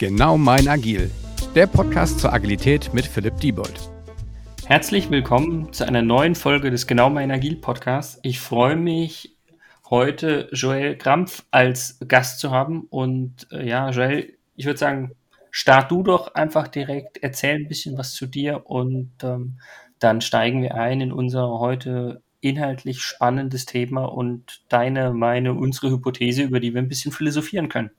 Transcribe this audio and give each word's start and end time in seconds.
Genau 0.00 0.38
mein 0.38 0.66
Agil, 0.66 1.10
der 1.54 1.66
Podcast 1.66 2.20
zur 2.20 2.32
Agilität 2.32 2.94
mit 2.94 3.04
Philipp 3.04 3.36
Diebold. 3.36 3.90
Herzlich 4.64 5.10
willkommen 5.10 5.74
zu 5.74 5.86
einer 5.86 6.00
neuen 6.00 6.34
Folge 6.34 6.70
des 6.70 6.86
Genau 6.86 7.10
mein 7.10 7.30
Agil 7.30 7.56
Podcasts. 7.56 8.18
Ich 8.22 8.40
freue 8.40 8.76
mich, 8.76 9.36
heute 9.90 10.48
Joel 10.52 10.96
Krampf 10.96 11.44
als 11.50 11.98
Gast 12.08 12.40
zu 12.40 12.50
haben. 12.50 12.86
Und 12.88 13.46
äh, 13.52 13.68
ja, 13.68 13.90
Joel, 13.90 14.38
ich 14.56 14.64
würde 14.64 14.78
sagen, 14.78 15.12
start 15.50 15.90
du 15.90 16.02
doch 16.02 16.34
einfach 16.34 16.68
direkt, 16.68 17.18
erzähl 17.22 17.56
ein 17.56 17.68
bisschen 17.68 17.98
was 17.98 18.14
zu 18.14 18.24
dir 18.24 18.70
und 18.70 19.12
ähm, 19.22 19.58
dann 19.98 20.22
steigen 20.22 20.62
wir 20.62 20.76
ein 20.76 21.02
in 21.02 21.12
unser 21.12 21.46
heute 21.58 22.22
inhaltlich 22.40 23.02
spannendes 23.02 23.66
Thema 23.66 24.06
und 24.06 24.62
deine, 24.70 25.12
meine, 25.12 25.52
unsere 25.52 25.90
Hypothese, 25.90 26.44
über 26.44 26.58
die 26.58 26.72
wir 26.72 26.80
ein 26.80 26.88
bisschen 26.88 27.12
philosophieren 27.12 27.68
können. 27.68 27.90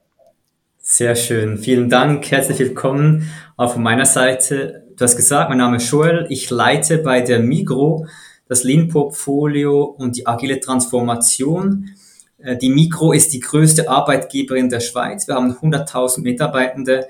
Sehr 0.84 1.14
schön. 1.14 1.58
Vielen 1.58 1.88
Dank. 1.88 2.28
Herzlich 2.32 2.58
willkommen 2.58 3.30
auch 3.56 3.74
von 3.74 3.84
meiner 3.84 4.04
Seite. 4.04 4.82
Du 4.96 5.04
hast 5.04 5.14
gesagt, 5.14 5.48
mein 5.48 5.58
Name 5.58 5.76
ist 5.76 5.88
Joel. 5.88 6.26
Ich 6.28 6.50
leite 6.50 6.98
bei 6.98 7.20
der 7.20 7.38
Migro 7.38 8.08
das 8.48 8.64
Lean-Portfolio 8.64 9.84
und 9.84 10.16
die 10.16 10.26
agile 10.26 10.58
Transformation. 10.58 11.90
Äh, 12.38 12.56
die 12.56 12.68
Migro 12.68 13.12
ist 13.12 13.32
die 13.32 13.38
größte 13.38 13.88
Arbeitgeberin 13.88 14.70
der 14.70 14.80
Schweiz. 14.80 15.28
Wir 15.28 15.36
haben 15.36 15.52
100.000 15.52 16.22
Mitarbeitende. 16.22 17.06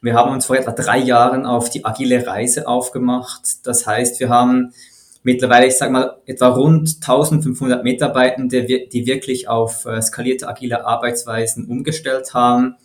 Wir 0.00 0.14
haben 0.14 0.32
uns 0.32 0.46
vor 0.46 0.56
etwa 0.56 0.72
drei 0.72 0.98
Jahren 0.98 1.46
auf 1.46 1.70
die 1.70 1.84
agile 1.84 2.26
Reise 2.26 2.66
aufgemacht. 2.66 3.64
Das 3.64 3.86
heißt, 3.86 4.18
wir 4.18 4.30
haben 4.30 4.74
mittlerweile, 5.22 5.68
ich 5.68 5.78
sage 5.78 5.92
mal, 5.92 6.16
etwa 6.26 6.48
rund 6.48 6.96
1500 6.96 7.84
Mitarbeitende, 7.84 8.64
die 8.64 9.06
wirklich 9.06 9.46
auf 9.46 9.86
äh, 9.86 10.02
skalierte 10.02 10.48
agile 10.48 10.84
Arbeitsweisen 10.84 11.66
umgestellt 11.66 12.34
haben. 12.34 12.78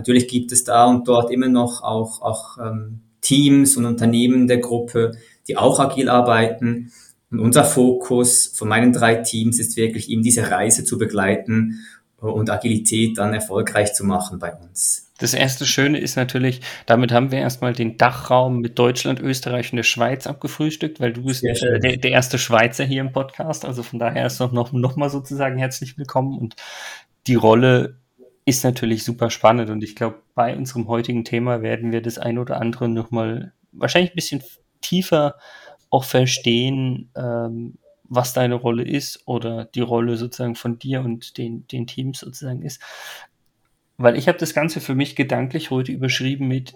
Natürlich 0.00 0.28
gibt 0.28 0.50
es 0.50 0.64
da 0.64 0.86
und 0.86 1.06
dort 1.06 1.30
immer 1.30 1.48
noch 1.48 1.82
auch, 1.82 2.22
auch 2.22 2.56
ähm, 2.56 3.02
Teams 3.20 3.76
und 3.76 3.84
Unternehmen 3.84 4.46
der 4.46 4.56
Gruppe, 4.56 5.12
die 5.46 5.58
auch 5.58 5.78
agil 5.78 6.08
arbeiten. 6.08 6.90
Und 7.30 7.38
unser 7.38 7.64
Fokus 7.64 8.46
von 8.46 8.66
meinen 8.66 8.94
drei 8.94 9.16
Teams 9.16 9.60
ist 9.60 9.76
wirklich 9.76 10.08
eben 10.08 10.22
diese 10.22 10.50
Reise 10.50 10.84
zu 10.84 10.96
begleiten 10.96 11.80
und 12.16 12.48
Agilität 12.48 13.18
dann 13.18 13.34
erfolgreich 13.34 13.92
zu 13.92 14.06
machen 14.06 14.38
bei 14.38 14.54
uns. 14.54 15.10
Das 15.18 15.34
erste 15.34 15.66
Schöne 15.66 15.98
ist 15.98 16.16
natürlich, 16.16 16.62
damit 16.86 17.12
haben 17.12 17.30
wir 17.30 17.40
erstmal 17.40 17.74
den 17.74 17.98
Dachraum 17.98 18.60
mit 18.60 18.78
Deutschland, 18.78 19.20
Österreich 19.20 19.70
und 19.70 19.76
der 19.76 19.82
Schweiz 19.82 20.26
abgefrühstückt, 20.26 20.98
weil 20.98 21.12
du 21.12 21.24
bist 21.24 21.42
der, 21.42 21.78
der, 21.78 22.10
erste 22.10 22.38
Schweizer 22.38 22.84
hier 22.84 23.02
im 23.02 23.12
Podcast. 23.12 23.66
Also 23.66 23.82
von 23.82 23.98
daher 23.98 24.24
ist 24.24 24.40
noch, 24.40 24.52
noch, 24.52 24.72
noch 24.72 24.96
mal 24.96 25.10
sozusagen 25.10 25.58
herzlich 25.58 25.98
willkommen. 25.98 26.38
Und 26.38 26.56
die 27.26 27.34
Rolle 27.34 27.99
ist 28.50 28.64
natürlich 28.64 29.04
super 29.04 29.30
spannend. 29.30 29.70
Und 29.70 29.82
ich 29.82 29.96
glaube, 29.96 30.22
bei 30.34 30.56
unserem 30.56 30.88
heutigen 30.88 31.24
Thema 31.24 31.62
werden 31.62 31.92
wir 31.92 32.02
das 32.02 32.18
ein 32.18 32.36
oder 32.36 32.60
andere 32.60 32.88
nochmal 32.88 33.52
wahrscheinlich 33.72 34.12
ein 34.12 34.16
bisschen 34.16 34.42
tiefer 34.80 35.36
auch 35.88 36.04
verstehen, 36.04 37.10
ähm, 37.16 37.78
was 38.04 38.32
deine 38.32 38.56
Rolle 38.56 38.82
ist 38.82 39.22
oder 39.26 39.66
die 39.66 39.80
Rolle 39.80 40.16
sozusagen 40.16 40.56
von 40.56 40.78
dir 40.78 41.00
und 41.00 41.38
den, 41.38 41.66
den 41.68 41.86
Teams 41.86 42.18
sozusagen 42.18 42.62
ist. 42.62 42.82
Weil 43.96 44.16
ich 44.16 44.26
habe 44.26 44.38
das 44.38 44.52
Ganze 44.52 44.80
für 44.80 44.96
mich 44.96 45.14
gedanklich 45.14 45.70
heute 45.70 45.92
überschrieben 45.92 46.48
mit, 46.48 46.74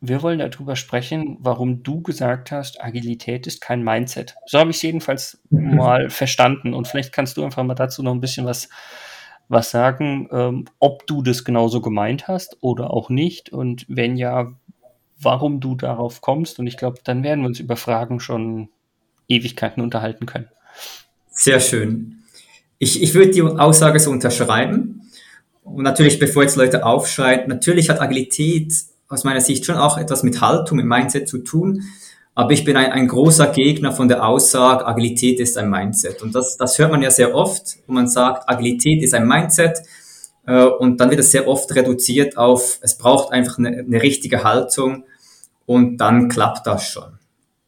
wir 0.00 0.22
wollen 0.22 0.40
darüber 0.40 0.74
sprechen, 0.74 1.36
warum 1.40 1.82
du 1.84 2.02
gesagt 2.02 2.50
hast, 2.50 2.82
Agilität 2.82 3.46
ist 3.46 3.60
kein 3.60 3.84
Mindset. 3.84 4.34
So 4.46 4.58
habe 4.58 4.70
ich 4.70 4.76
es 4.76 4.82
jedenfalls 4.82 5.40
mal 5.50 6.10
verstanden. 6.10 6.74
Und 6.74 6.88
vielleicht 6.88 7.12
kannst 7.12 7.36
du 7.36 7.44
einfach 7.44 7.62
mal 7.62 7.74
dazu 7.74 8.02
noch 8.02 8.12
ein 8.12 8.20
bisschen 8.20 8.46
was, 8.46 8.68
was 9.48 9.70
sagen, 9.70 10.28
ähm, 10.32 10.64
ob 10.78 11.06
du 11.06 11.22
das 11.22 11.44
genauso 11.44 11.80
gemeint 11.80 12.28
hast 12.28 12.56
oder 12.60 12.92
auch 12.92 13.10
nicht. 13.10 13.50
Und 13.50 13.84
wenn 13.88 14.16
ja, 14.16 14.52
warum 15.20 15.60
du 15.60 15.74
darauf 15.74 16.20
kommst. 16.20 16.58
Und 16.58 16.66
ich 16.66 16.76
glaube, 16.76 16.98
dann 17.04 17.22
werden 17.22 17.40
wir 17.40 17.48
uns 17.48 17.60
über 17.60 17.76
Fragen 17.76 18.20
schon 18.20 18.68
Ewigkeiten 19.28 19.82
unterhalten 19.82 20.26
können. 20.26 20.48
Sehr 21.30 21.60
schön. 21.60 22.22
Ich, 22.78 23.02
ich 23.02 23.14
würde 23.14 23.30
die 23.30 23.42
Aussage 23.42 23.98
so 23.98 24.10
unterschreiben. 24.10 25.10
Und 25.62 25.82
natürlich, 25.82 26.18
bevor 26.18 26.42
jetzt 26.42 26.56
Leute 26.56 26.84
aufschreien, 26.84 27.48
natürlich 27.48 27.88
hat 27.88 28.00
Agilität 28.00 28.72
aus 29.08 29.24
meiner 29.24 29.40
Sicht 29.40 29.64
schon 29.64 29.76
auch 29.76 29.96
etwas 29.96 30.22
mit 30.22 30.40
Haltung, 30.40 30.76
mit 30.76 30.86
Mindset 30.86 31.28
zu 31.28 31.38
tun. 31.38 31.82
Aber 32.34 32.52
ich 32.52 32.64
bin 32.64 32.76
ein, 32.76 32.90
ein 32.90 33.06
großer 33.06 33.46
Gegner 33.48 33.92
von 33.92 34.08
der 34.08 34.26
Aussage, 34.26 34.86
Agilität 34.86 35.38
ist 35.38 35.56
ein 35.56 35.70
Mindset. 35.70 36.20
Und 36.22 36.34
das, 36.34 36.56
das 36.56 36.78
hört 36.78 36.90
man 36.90 37.02
ja 37.02 37.10
sehr 37.10 37.34
oft, 37.34 37.76
wo 37.86 37.92
man 37.92 38.08
sagt, 38.08 38.48
Agilität 38.48 39.02
ist 39.02 39.14
ein 39.14 39.28
Mindset. 39.28 39.78
Äh, 40.46 40.64
und 40.64 41.00
dann 41.00 41.10
wird 41.10 41.20
es 41.20 41.30
sehr 41.30 41.46
oft 41.46 41.72
reduziert 41.74 42.36
auf, 42.36 42.78
es 42.82 42.98
braucht 42.98 43.32
einfach 43.32 43.58
eine, 43.58 43.68
eine 43.78 44.02
richtige 44.02 44.42
Haltung 44.42 45.04
und 45.66 45.98
dann 45.98 46.28
klappt 46.28 46.66
das 46.66 46.88
schon. 46.88 47.18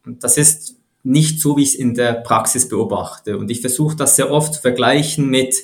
Und 0.05 0.25
das 0.25 0.37
ist 0.37 0.76
nicht 1.03 1.41
so, 1.41 1.56
wie 1.56 1.62
ich 1.62 1.71
es 1.71 1.75
in 1.76 1.94
der 1.94 2.15
Praxis 2.15 2.69
beobachte. 2.69 3.38
Und 3.38 3.50
ich 3.50 3.60
versuche 3.60 3.97
das 3.97 4.16
sehr 4.16 4.31
oft 4.31 4.55
zu 4.55 4.60
vergleichen 4.60 5.28
mit 5.28 5.55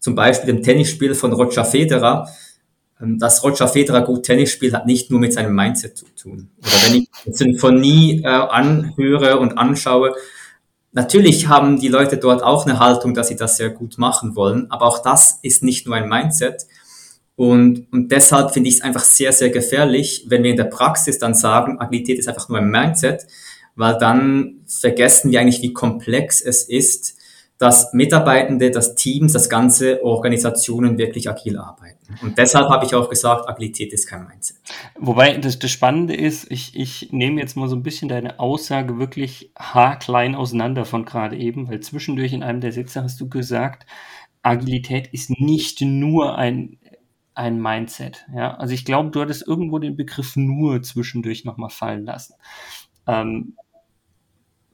zum 0.00 0.14
Beispiel 0.14 0.52
dem 0.52 0.62
Tennisspiel 0.62 1.14
von 1.14 1.32
Roger 1.32 1.64
Federer. 1.64 2.28
Ähm, 3.00 3.18
dass 3.18 3.42
Roger 3.42 3.68
Federer 3.68 4.02
gut 4.02 4.24
Tennis 4.24 4.50
spielt, 4.50 4.74
hat 4.74 4.86
nicht 4.86 5.10
nur 5.10 5.20
mit 5.20 5.32
seinem 5.32 5.54
Mindset 5.54 5.96
zu 5.96 6.06
tun. 6.20 6.50
Oder 6.58 6.72
wenn 6.86 7.02
ich 7.02 7.08
Sinfonie 7.34 8.22
äh, 8.22 8.28
anhöre 8.28 9.38
und 9.38 9.58
anschaue, 9.58 10.14
natürlich 10.92 11.48
haben 11.48 11.78
die 11.78 11.88
Leute 11.88 12.16
dort 12.16 12.42
auch 12.42 12.66
eine 12.66 12.78
Haltung, 12.78 13.14
dass 13.14 13.28
sie 13.28 13.36
das 13.36 13.56
sehr 13.56 13.70
gut 13.70 13.98
machen 13.98 14.36
wollen, 14.36 14.70
aber 14.70 14.86
auch 14.86 15.02
das 15.02 15.38
ist 15.42 15.62
nicht 15.62 15.86
nur 15.86 15.96
ein 15.96 16.08
Mindset, 16.08 16.66
und, 17.40 17.90
und 17.90 18.12
deshalb 18.12 18.50
finde 18.50 18.68
ich 18.68 18.74
es 18.74 18.80
einfach 18.82 19.02
sehr, 19.02 19.32
sehr 19.32 19.48
gefährlich, 19.48 20.26
wenn 20.28 20.42
wir 20.42 20.50
in 20.50 20.58
der 20.58 20.64
Praxis 20.64 21.18
dann 21.18 21.32
sagen, 21.32 21.80
Agilität 21.80 22.18
ist 22.18 22.28
einfach 22.28 22.50
nur 22.50 22.58
ein 22.58 22.68
Mindset, 22.68 23.26
weil 23.76 23.96
dann 23.96 24.60
vergessen 24.66 25.30
wir 25.30 25.40
eigentlich, 25.40 25.62
wie 25.62 25.72
komplex 25.72 26.42
es 26.42 26.64
ist, 26.64 27.16
dass 27.60 27.92
Mitarbeitende, 27.92 28.70
dass 28.70 28.94
Teams, 28.94 29.34
dass 29.34 29.50
ganze 29.50 30.02
Organisationen 30.02 30.96
wirklich 30.96 31.28
agil 31.28 31.58
arbeiten. 31.58 31.98
Und 32.22 32.38
deshalb 32.38 32.70
habe 32.70 32.86
ich 32.86 32.94
auch 32.94 33.10
gesagt, 33.10 33.50
Agilität 33.50 33.92
ist 33.92 34.06
kein 34.08 34.26
Mindset. 34.26 34.56
Wobei 34.98 35.36
das, 35.36 35.58
das 35.58 35.70
Spannende 35.70 36.16
ist, 36.16 36.50
ich, 36.50 36.74
ich 36.74 37.12
nehme 37.12 37.38
jetzt 37.38 37.58
mal 37.58 37.68
so 37.68 37.76
ein 37.76 37.82
bisschen 37.82 38.08
deine 38.08 38.40
Aussage 38.40 38.98
wirklich 38.98 39.52
haarklein 39.58 40.34
auseinander 40.34 40.86
von 40.86 41.04
gerade 41.04 41.36
eben, 41.36 41.68
weil 41.68 41.80
zwischendurch 41.80 42.32
in 42.32 42.42
einem 42.42 42.62
der 42.62 42.72
Sätze 42.72 43.02
hast 43.02 43.20
du 43.20 43.28
gesagt, 43.28 43.84
Agilität 44.40 45.08
ist 45.12 45.28
nicht 45.28 45.82
nur 45.82 46.38
ein 46.38 46.78
ein 47.34 47.60
Mindset. 47.60 48.26
Ja, 48.34 48.56
also 48.56 48.74
ich 48.74 48.84
glaube, 48.84 49.10
du 49.10 49.20
hattest 49.20 49.46
irgendwo 49.46 49.78
den 49.78 49.96
Begriff 49.96 50.36
nur 50.36 50.82
zwischendurch 50.82 51.44
nochmal 51.44 51.70
fallen 51.70 52.04
lassen. 52.04 52.34
Ähm, 53.06 53.54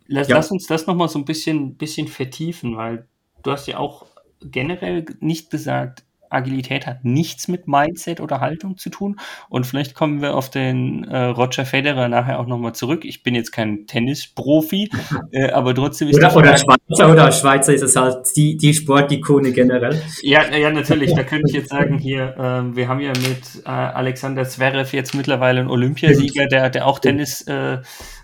lass, 0.09 0.29
ja. 0.29 0.37
lass, 0.37 0.51
uns 0.51 0.67
das 0.67 0.87
nochmal 0.87 1.09
so 1.09 1.19
ein 1.19 1.25
bisschen, 1.25 1.77
bisschen 1.77 2.09
vertiefen, 2.09 2.77
weil 2.77 3.07
du 3.43 3.51
hast 3.53 3.67
ja 3.67 3.79
auch 3.79 4.07
generell 4.41 5.05
nicht 5.21 5.51
gesagt, 5.51 6.07
Agilität 6.31 6.87
hat 6.87 7.05
nichts 7.05 7.49
mit 7.49 7.69
Mindset 7.69 8.21
oder 8.21 8.41
Haltung 8.41 8.77
zu 8.77 8.91
tun. 8.91 9.17
Und 9.49 9.67
vielleicht 9.67 9.95
kommen 9.95 10.23
wir 10.23 10.35
auf 10.35 10.51
den 10.51 11.05
äh, 11.05 11.25
Roger 11.25 11.65
Federer 11.65 12.09
nachher 12.09 12.39
auch 12.41 12.47
nochmal 12.47 12.75
zurück. 12.75 13.05
Ich 13.05 13.23
bin 13.23 13.35
jetzt 13.35 13.53
kein 13.53 13.87
Tennisprofi, 13.87 14.91
äh, 15.33 15.51
aber 15.51 15.75
trotzdem 15.75 16.09
ist 16.09 16.17
oder, 16.17 16.37
oder 16.37 16.59
Schweizer 16.59 17.13
oder 17.13 17.33
Schweizer 17.33 17.75
ist 17.75 17.83
es 17.83 17.97
halt 17.97 18.27
die, 18.37 18.57
die 18.57 18.75
Sportikone 18.75 19.53
generell. 19.53 20.01
Ja, 20.23 20.45
ja, 20.55 20.71
natürlich. 20.71 21.15
Da 21.15 21.23
könnte 21.23 21.49
ich 21.49 21.55
jetzt 21.55 21.71
sagen, 21.71 21.99
hier, 21.99 22.37
äh, 22.37 22.77
wir 22.77 22.89
haben 22.89 23.01
ja 23.01 23.11
mit 23.11 23.65
äh, 23.65 23.69
Alexander 23.69 24.45
Zverev 24.45 24.95
jetzt 24.95 25.15
mittlerweile 25.15 25.61
einen 25.61 25.71
Olympiasieger, 25.71 26.47
der, 26.47 26.71
der 26.71 26.87
auch 26.87 26.99
Tennis 26.99 27.43
äh, 27.43 27.79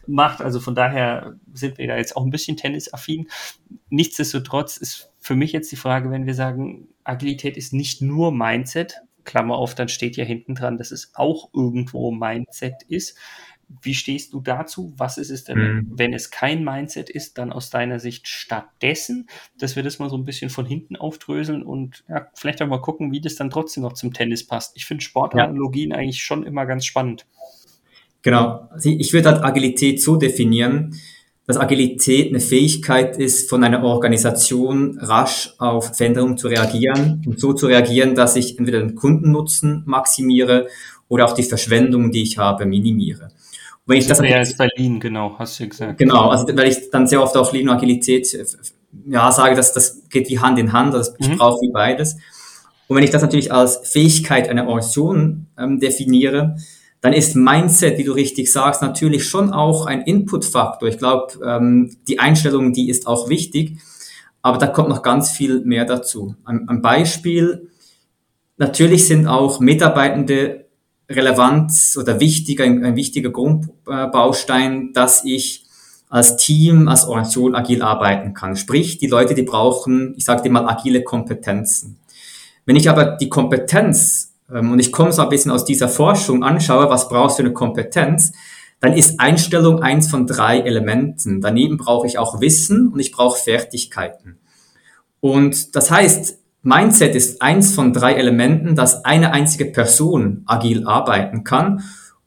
macht. 0.06 0.40
Also 0.40 0.60
von 0.60 0.74
daher 0.74 1.36
sind 1.52 1.78
wir 1.78 1.86
da 1.86 1.96
jetzt 1.96 2.16
auch 2.16 2.24
ein 2.24 2.30
bisschen 2.30 2.56
tennisaffin. 2.56 3.28
Nichtsdestotrotz 3.90 4.76
ist 4.76 5.12
für 5.20 5.34
mich 5.34 5.52
jetzt 5.52 5.70
die 5.70 5.76
Frage, 5.76 6.10
wenn 6.10 6.26
wir 6.26 6.34
sagen, 6.34 6.88
Agilität 7.04 7.56
ist 7.56 7.72
nicht 7.72 8.02
nur 8.02 8.32
Mindset, 8.32 9.02
Klammer 9.24 9.56
auf, 9.56 9.74
dann 9.74 9.88
steht 9.88 10.16
ja 10.16 10.24
hinten 10.24 10.54
dran, 10.54 10.78
dass 10.78 10.90
es 10.90 11.12
auch 11.14 11.50
irgendwo 11.54 12.10
Mindset 12.10 12.82
ist. 12.88 13.16
Wie 13.80 13.94
stehst 13.94 14.34
du 14.34 14.40
dazu? 14.40 14.92
Was 14.96 15.16
ist 15.16 15.30
es 15.30 15.44
denn, 15.44 15.58
mhm. 15.58 15.92
wenn 15.94 16.12
es 16.12 16.30
kein 16.30 16.62
Mindset 16.62 17.08
ist, 17.08 17.38
dann 17.38 17.52
aus 17.52 17.70
deiner 17.70 18.00
Sicht 18.00 18.28
stattdessen, 18.28 19.28
dass 19.58 19.76
wir 19.76 19.82
das 19.82 19.98
mal 19.98 20.10
so 20.10 20.16
ein 20.16 20.26
bisschen 20.26 20.50
von 20.50 20.66
hinten 20.66 20.96
aufdröseln 20.96 21.62
und 21.62 22.04
ja, 22.08 22.26
vielleicht 22.34 22.60
auch 22.60 22.66
mal 22.66 22.82
gucken, 22.82 23.12
wie 23.12 23.20
das 23.20 23.36
dann 23.36 23.48
trotzdem 23.48 23.84
noch 23.84 23.94
zum 23.94 24.12
Tennis 24.12 24.46
passt. 24.46 24.76
Ich 24.76 24.84
finde 24.84 25.04
Sportanalogien 25.04 25.92
ja. 25.92 25.96
eigentlich 25.96 26.22
schon 26.22 26.44
immer 26.44 26.66
ganz 26.66 26.84
spannend. 26.84 27.26
Genau. 28.22 28.68
Also 28.70 28.88
ich 28.90 29.12
würde 29.12 29.30
halt 29.30 29.44
Agilität 29.44 30.00
so 30.00 30.16
definieren, 30.16 30.94
dass 31.46 31.56
Agilität 31.56 32.28
eine 32.28 32.40
Fähigkeit 32.40 33.18
ist, 33.18 33.50
von 33.50 33.64
einer 33.64 33.82
Organisation 33.82 34.98
rasch 35.00 35.54
auf 35.58 35.96
Veränderungen 35.96 36.38
zu 36.38 36.48
reagieren 36.48 37.22
und 37.26 37.40
so 37.40 37.52
zu 37.52 37.66
reagieren, 37.66 38.14
dass 38.14 38.36
ich 38.36 38.58
entweder 38.58 38.78
den 38.78 38.94
Kundennutzen 38.94 39.82
maximiere 39.86 40.68
oder 41.08 41.26
auch 41.26 41.32
die 41.32 41.42
Verschwendung, 41.42 42.12
die 42.12 42.22
ich 42.22 42.38
habe, 42.38 42.64
minimiere. 42.64 43.24
Und 43.24 43.30
wenn 43.86 43.98
ich 43.98 44.06
das, 44.06 44.18
das 44.18 44.26
wäre 44.26 44.46
Berlin, 44.56 45.00
genau, 45.00 45.36
hast 45.38 45.58
du 45.58 45.68
gesagt. 45.68 45.98
Genau, 45.98 46.28
also 46.28 46.46
weil 46.56 46.68
ich 46.68 46.90
dann 46.90 47.08
sehr 47.08 47.20
oft 47.20 47.36
auch 47.36 47.52
Lean 47.52 47.68
und 47.68 47.74
Agilität 47.76 48.32
äh, 48.34 48.44
ja, 49.08 49.32
sage, 49.32 49.56
dass 49.56 49.72
das 49.72 50.08
geht 50.08 50.28
wie 50.28 50.38
Hand 50.38 50.58
in 50.60 50.72
Hand, 50.72 50.94
also 50.94 51.12
ich 51.18 51.28
mhm. 51.28 51.38
brauche 51.38 51.60
wie 51.60 51.72
beides. 51.72 52.16
Und 52.86 52.96
wenn 52.96 53.04
ich 53.04 53.10
das 53.10 53.22
natürlich 53.22 53.52
als 53.52 53.80
Fähigkeit 53.88 54.48
einer 54.48 54.68
Organisation 54.68 55.48
ähm, 55.58 55.80
definiere, 55.80 56.56
dann 57.02 57.12
ist 57.12 57.34
Mindset, 57.34 57.98
wie 57.98 58.04
du 58.04 58.12
richtig 58.12 58.50
sagst, 58.50 58.80
natürlich 58.80 59.28
schon 59.28 59.52
auch 59.52 59.86
ein 59.86 60.02
Inputfaktor. 60.02 60.88
Ich 60.88 60.98
glaube, 60.98 61.34
ähm, 61.44 61.96
die 62.06 62.20
Einstellung, 62.20 62.72
die 62.72 62.88
ist 62.88 63.08
auch 63.08 63.28
wichtig, 63.28 63.78
aber 64.40 64.56
da 64.56 64.68
kommt 64.68 64.88
noch 64.88 65.02
ganz 65.02 65.30
viel 65.30 65.64
mehr 65.64 65.84
dazu. 65.84 66.36
Ein, 66.44 66.68
ein 66.68 66.80
Beispiel, 66.80 67.68
natürlich 68.56 69.08
sind 69.08 69.26
auch 69.26 69.58
Mitarbeitende 69.58 70.66
relevant 71.10 71.72
oder 71.98 72.20
wichtig, 72.20 72.60
ein, 72.60 72.84
ein 72.84 72.94
wichtiger 72.94 73.30
Grundbaustein, 73.30 74.92
dass 74.92 75.24
ich 75.24 75.66
als 76.08 76.36
Team, 76.36 76.86
als 76.86 77.04
Organisation 77.04 77.56
agil 77.56 77.82
arbeiten 77.82 78.32
kann. 78.32 78.54
Sprich, 78.54 78.98
die 78.98 79.08
Leute, 79.08 79.34
die 79.34 79.42
brauchen, 79.42 80.14
ich 80.16 80.24
sage 80.24 80.42
dir 80.42 80.50
mal, 80.50 80.68
agile 80.68 81.02
Kompetenzen. 81.02 81.98
Wenn 82.64 82.76
ich 82.76 82.88
aber 82.88 83.16
die 83.16 83.28
Kompetenz, 83.28 84.31
und 84.60 84.78
ich 84.78 84.92
komme 84.92 85.12
so 85.12 85.22
ein 85.22 85.28
bisschen 85.28 85.50
aus 85.50 85.64
dieser 85.64 85.88
Forschung, 85.88 86.44
anschaue, 86.44 86.90
was 86.90 87.08
brauchst 87.08 87.38
du 87.38 87.42
eine 87.42 87.52
Kompetenz, 87.52 88.32
dann 88.80 88.94
ist 88.94 89.20
Einstellung 89.20 89.80
eins 89.80 90.10
von 90.10 90.26
drei 90.26 90.58
Elementen. 90.58 91.40
Daneben 91.40 91.76
brauche 91.76 92.06
ich 92.06 92.18
auch 92.18 92.40
Wissen 92.40 92.88
und 92.88 92.98
ich 92.98 93.12
brauche 93.12 93.38
Fertigkeiten. 93.38 94.40
Und 95.20 95.76
das 95.76 95.90
heißt, 95.90 96.38
Mindset 96.62 97.14
ist 97.14 97.40
eins 97.42 97.74
von 97.74 97.92
drei 97.92 98.14
Elementen, 98.14 98.74
dass 98.74 99.04
eine 99.04 99.32
einzige 99.32 99.66
Person 99.66 100.42
agil 100.46 100.86
arbeiten 100.86 101.44
kann. 101.44 101.76
Und 101.76 101.82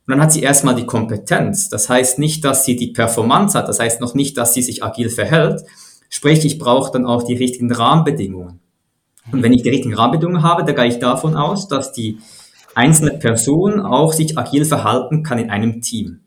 dann 0.08 0.22
hat 0.22 0.32
sie 0.32 0.42
erstmal 0.42 0.76
die 0.76 0.86
Kompetenz. 0.86 1.68
Das 1.68 1.90
heißt 1.90 2.20
nicht, 2.20 2.46
dass 2.46 2.64
sie 2.64 2.76
die 2.76 2.94
Performance 2.94 3.58
hat. 3.58 3.68
Das 3.68 3.80
heißt 3.80 4.00
noch 4.00 4.14
nicht, 4.14 4.38
dass 4.38 4.54
sie 4.54 4.62
sich 4.62 4.84
agil 4.84 5.10
verhält. 5.10 5.62
Sprich, 6.10 6.46
ich 6.46 6.58
brauche 6.58 6.92
dann 6.92 7.06
auch 7.06 7.24
die 7.24 7.36
richtigen 7.36 7.72
Rahmenbedingungen. 7.72 8.62
Und 9.32 9.44
wenn 9.44 9.54
ich 9.54 9.64
die 9.64 9.70
richtigen 9.70 9.96
Rahmenbedingungen 9.96 10.44
habe, 10.44 10.64
dann 10.64 10.76
gehe 10.76 10.88
ich 10.88 11.00
davon 11.00 11.36
aus, 11.36 11.68
dass 11.68 11.92
die 11.92 12.20
einzelne 12.76 13.12
Person 13.12 13.80
auch 13.80 14.14
sich 14.14 14.38
agil 14.38 14.66
verhalten 14.66 15.24
kann 15.24 15.40
in 15.40 15.50
einem 15.50 15.82
Team. 15.82 16.20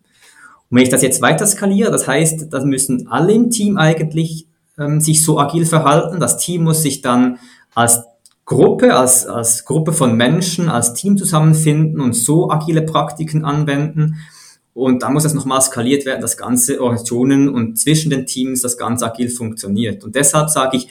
Und 0.71 0.77
wenn 0.77 0.83
ich 0.83 0.91
das 0.91 1.03
jetzt 1.03 1.23
weiter 1.23 1.47
skaliere, 1.47 1.91
das 1.91 2.09
heißt, 2.09 2.53
das 2.53 2.65
müssen 2.65 3.09
alle 3.09 3.33
im 3.33 3.51
Team 3.51 3.77
eigentlich 3.77 4.47
ähm, 4.79 5.01
sich 5.01 5.25
so 5.25 5.39
agil 5.39 5.67
verhalten. 5.67 6.21
Das 6.21 6.39
Team 6.39 6.65
muss 6.65 6.83
sich 6.83 7.01
dann 7.01 7.39
als 7.75 8.03
Gruppe, 8.45 8.95
als, 8.95 9.27
als 9.27 9.65
Gruppe 9.65 9.93
von 9.93 10.17
Menschen, 10.17 10.69
als 10.69 10.95
Team 10.95 11.17
zusammenfinden 11.19 12.01
und 12.01 12.15
so 12.15 12.51
agile 12.51 12.83
Praktiken 12.83 13.45
anwenden. 13.45 14.17
Und 14.73 15.03
dann 15.03 15.13
muss 15.13 15.25
es 15.25 15.35
nochmal 15.35 15.61
skaliert 15.61 16.07
werden, 16.07 16.23
dass 16.23 16.37
ganze 16.37 16.81
Organisationen 16.81 17.49
und 17.49 17.79
zwischen 17.79 18.11
den 18.11 18.27
Teams 18.27 18.63
das 18.63 18.79
Ganze 18.79 19.07
agil 19.07 19.29
funktioniert. 19.29 20.05
Und 20.05 20.15
deshalb 20.15 20.51
sage 20.51 20.77
ich, 20.77 20.89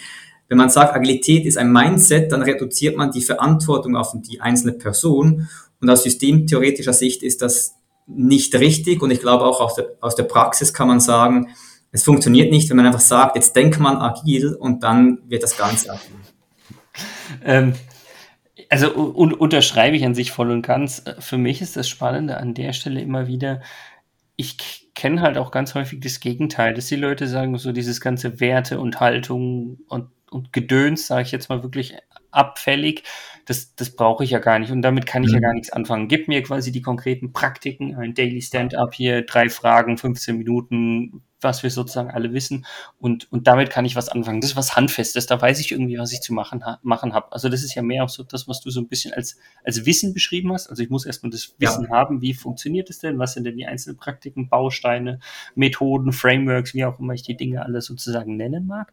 wenn 0.49 0.57
man 0.57 0.69
sagt, 0.69 0.95
Agilität 0.95 1.45
ist 1.45 1.57
ein 1.57 1.71
Mindset, 1.71 2.31
dann 2.31 2.41
reduziert 2.41 2.95
man 2.95 3.11
die 3.11 3.21
Verantwortung 3.21 3.95
auf 3.95 4.13
die 4.15 4.41
einzelne 4.41 4.73
Person. 4.73 5.49
Und 5.81 5.89
aus 5.89 6.03
systemtheoretischer 6.03 6.93
Sicht 6.93 7.23
ist 7.23 7.41
das 7.41 7.75
nicht 8.07 8.55
richtig. 8.55 9.01
Und 9.01 9.11
ich 9.11 9.19
glaube 9.19 9.45
auch 9.45 9.59
aus 9.59 9.75
der, 9.75 9.89
aus 9.99 10.15
der 10.15 10.23
Praxis 10.23 10.73
kann 10.73 10.87
man 10.87 10.99
sagen, 10.99 11.49
es 11.91 12.03
funktioniert 12.03 12.51
nicht, 12.51 12.69
wenn 12.69 12.77
man 12.77 12.85
einfach 12.85 12.99
sagt, 12.99 13.35
jetzt 13.35 13.55
denkt 13.55 13.79
man 13.79 13.97
agil 13.97 14.53
und 14.53 14.83
dann 14.83 15.19
wird 15.27 15.43
das 15.43 15.57
Ganze 15.57 15.91
agil. 15.91 16.15
Ähm, 17.43 17.73
also 18.69 18.95
un 18.95 19.33
unterschreibe 19.33 19.95
ich 19.95 20.05
an 20.05 20.15
sich 20.15 20.31
voll 20.31 20.51
und 20.51 20.61
ganz. 20.61 21.03
Für 21.19 21.37
mich 21.37 21.61
ist 21.61 21.75
das 21.77 21.87
Spannende 21.87 22.37
an 22.37 22.53
der 22.53 22.73
Stelle 22.73 23.01
immer 23.01 23.27
wieder, 23.27 23.61
ich 24.35 24.91
kenne 24.93 25.21
halt 25.21 25.37
auch 25.37 25.51
ganz 25.51 25.73
häufig 25.73 25.99
das 25.99 26.19
Gegenteil, 26.19 26.73
dass 26.73 26.87
die 26.87 26.95
Leute 26.95 27.27
sagen, 27.27 27.57
so 27.57 27.71
dieses 27.71 27.99
ganze 27.99 28.39
Werte 28.39 28.79
und 28.79 28.99
Haltung 28.99 29.79
und, 29.87 30.09
und 30.31 30.53
Gedöns, 30.53 31.07
sage 31.07 31.23
ich 31.23 31.31
jetzt 31.31 31.49
mal 31.49 31.63
wirklich 31.63 31.95
abfällig, 32.31 33.03
das, 33.45 33.75
das 33.75 33.95
brauche 33.95 34.23
ich 34.23 34.31
ja 34.31 34.39
gar 34.39 34.59
nicht 34.59 34.71
und 34.71 34.81
damit 34.81 35.05
kann 35.05 35.23
ich 35.23 35.29
mhm. 35.29 35.35
ja 35.35 35.39
gar 35.41 35.53
nichts 35.53 35.71
anfangen. 35.71 36.07
Gib 36.07 36.27
mir 36.27 36.43
quasi 36.43 36.71
die 36.71 36.81
konkreten 36.81 37.31
Praktiken, 37.33 37.95
ein 37.95 38.13
Daily 38.13 38.41
Stand-up 38.41 38.93
hier, 38.93 39.25
drei 39.25 39.49
Fragen, 39.49 39.97
15 39.97 40.37
Minuten, 40.37 41.23
was 41.39 41.63
wir 41.63 41.69
sozusagen 41.69 42.09
alle 42.09 42.33
wissen 42.33 42.65
und, 42.97 43.31
und 43.31 43.47
damit 43.47 43.69
kann 43.69 43.85
ich 43.85 43.95
was 43.95 44.09
anfangen. 44.09 44.41
Das 44.41 44.51
ist 44.51 44.55
was 44.57 44.75
Handfestes, 44.75 45.27
da 45.27 45.39
weiß 45.39 45.59
ich 45.59 45.71
irgendwie, 45.71 45.97
was 45.97 46.11
ich 46.11 46.21
zu 46.21 46.33
machen, 46.33 46.65
ha 46.65 46.79
machen 46.81 47.13
habe. 47.13 47.31
Also 47.31 47.47
das 47.47 47.63
ist 47.63 47.75
ja 47.75 47.83
mehr 47.83 48.03
auch 48.03 48.09
so 48.09 48.23
das, 48.23 48.47
was 48.47 48.59
du 48.59 48.69
so 48.69 48.81
ein 48.81 48.87
bisschen 48.87 49.13
als, 49.13 49.37
als 49.63 49.85
Wissen 49.85 50.13
beschrieben 50.13 50.51
hast. 50.51 50.67
Also 50.67 50.83
ich 50.83 50.89
muss 50.89 51.05
erstmal 51.05 51.29
das 51.29 51.53
Wissen 51.59 51.85
ja. 51.85 51.89
haben, 51.89 52.21
wie 52.21 52.33
funktioniert 52.33 52.89
es 52.89 52.99
denn, 52.99 53.19
was 53.19 53.33
sind 53.33 53.45
denn 53.45 53.55
die 53.55 53.67
einzelnen 53.67 53.97
Praktiken, 53.97 54.49
Bausteine, 54.49 55.19
Methoden, 55.55 56.11
Frameworks, 56.11 56.73
wie 56.73 56.85
auch 56.85 56.99
immer 56.99 57.13
ich 57.13 57.23
die 57.23 57.37
Dinge 57.37 57.63
alle 57.63 57.81
sozusagen 57.81 58.35
nennen 58.35 58.65
mag. 58.67 58.91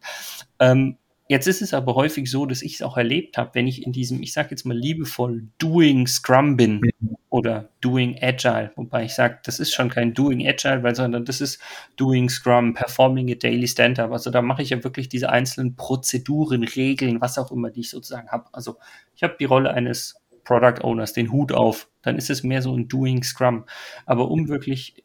Ähm, 0.59 0.97
Jetzt 1.27 1.47
ist 1.47 1.63
es 1.63 1.73
aber 1.73 1.95
häufig 1.95 2.29
so, 2.29 2.45
dass 2.45 2.61
ich 2.61 2.75
es 2.75 2.81
auch 2.83 2.97
erlebt 2.97 3.37
habe, 3.37 3.51
wenn 3.53 3.65
ich 3.65 3.83
in 3.83 3.91
diesem, 3.91 4.21
ich 4.21 4.31
sage 4.31 4.49
jetzt 4.51 4.63
mal 4.63 4.77
liebevoll, 4.77 5.47
Doing 5.57 6.05
Scrum 6.05 6.55
bin 6.55 6.81
mhm. 6.81 7.17
oder 7.29 7.69
Doing 7.81 8.15
Agile, 8.21 8.71
wobei 8.75 9.05
ich 9.05 9.15
sage, 9.15 9.39
das 9.43 9.59
ist 9.59 9.73
schon 9.73 9.89
kein 9.89 10.13
Doing 10.13 10.47
Agile, 10.47 10.83
weil 10.83 10.95
sondern 10.95 11.25
das 11.25 11.41
ist 11.41 11.59
Doing 11.95 12.29
Scrum, 12.29 12.75
Performing 12.75 13.31
a 13.31 13.35
Daily 13.35 13.67
Stand-up. 13.67 14.11
Also 14.11 14.29
da 14.29 14.43
mache 14.43 14.61
ich 14.61 14.69
ja 14.69 14.83
wirklich 14.83 15.09
diese 15.09 15.29
einzelnen 15.29 15.75
Prozeduren, 15.75 16.63
Regeln, 16.63 17.21
was 17.21 17.39
auch 17.39 17.51
immer, 17.51 17.71
die 17.71 17.81
ich 17.81 17.89
sozusagen 17.89 18.29
habe. 18.29 18.45
Also 18.51 18.77
ich 19.15 19.23
habe 19.23 19.35
die 19.39 19.45
Rolle 19.45 19.71
eines 19.71 20.21
Product 20.43 20.83
Owners, 20.83 21.13
den 21.13 21.31
Hut 21.31 21.51
auf, 21.51 21.89
dann 22.03 22.17
ist 22.17 22.29
es 22.29 22.43
mehr 22.43 22.61
so 22.61 22.75
ein 22.77 22.87
Doing 22.87 23.23
Scrum. 23.23 23.65
Aber 24.05 24.29
um 24.29 24.47
wirklich 24.47 25.03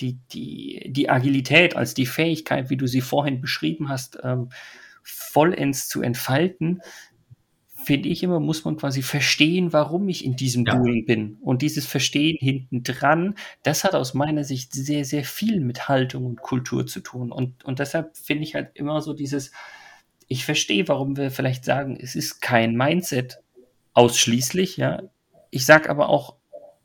die, 0.00 0.18
die, 0.32 0.92
die 0.92 1.08
Agilität 1.08 1.76
als 1.76 1.94
die 1.94 2.04
Fähigkeit, 2.04 2.68
wie 2.68 2.76
du 2.76 2.86
sie 2.86 3.00
vorhin 3.00 3.40
beschrieben 3.40 3.88
hast, 3.88 4.18
ähm, 4.22 4.50
vollends 5.02 5.88
zu 5.88 6.02
entfalten, 6.02 6.80
finde 7.84 8.08
ich 8.08 8.22
immer, 8.22 8.40
muss 8.40 8.64
man 8.64 8.76
quasi 8.76 9.02
verstehen, 9.02 9.72
warum 9.72 10.08
ich 10.08 10.24
in 10.24 10.36
diesem 10.36 10.64
ja. 10.64 10.76
Doing 10.76 11.04
bin. 11.04 11.38
Und 11.40 11.62
dieses 11.62 11.86
Verstehen 11.86 12.36
hinten 12.38 12.82
dran, 12.82 13.34
das 13.62 13.84
hat 13.84 13.94
aus 13.94 14.14
meiner 14.14 14.44
Sicht 14.44 14.72
sehr, 14.72 15.04
sehr 15.04 15.24
viel 15.24 15.60
mit 15.60 15.88
Haltung 15.88 16.26
und 16.26 16.42
Kultur 16.42 16.86
zu 16.86 17.00
tun. 17.00 17.32
Und, 17.32 17.64
und 17.64 17.78
deshalb 17.78 18.16
finde 18.16 18.44
ich 18.44 18.54
halt 18.54 18.70
immer 18.74 19.00
so 19.00 19.12
dieses, 19.12 19.52
ich 20.28 20.44
verstehe, 20.44 20.88
warum 20.88 21.16
wir 21.16 21.30
vielleicht 21.30 21.64
sagen, 21.64 21.98
es 22.00 22.14
ist 22.14 22.40
kein 22.40 22.76
Mindset 22.76 23.42
ausschließlich, 23.94 24.76
ja. 24.76 25.02
Ich 25.50 25.66
sage 25.66 25.90
aber 25.90 26.08
auch, 26.08 26.36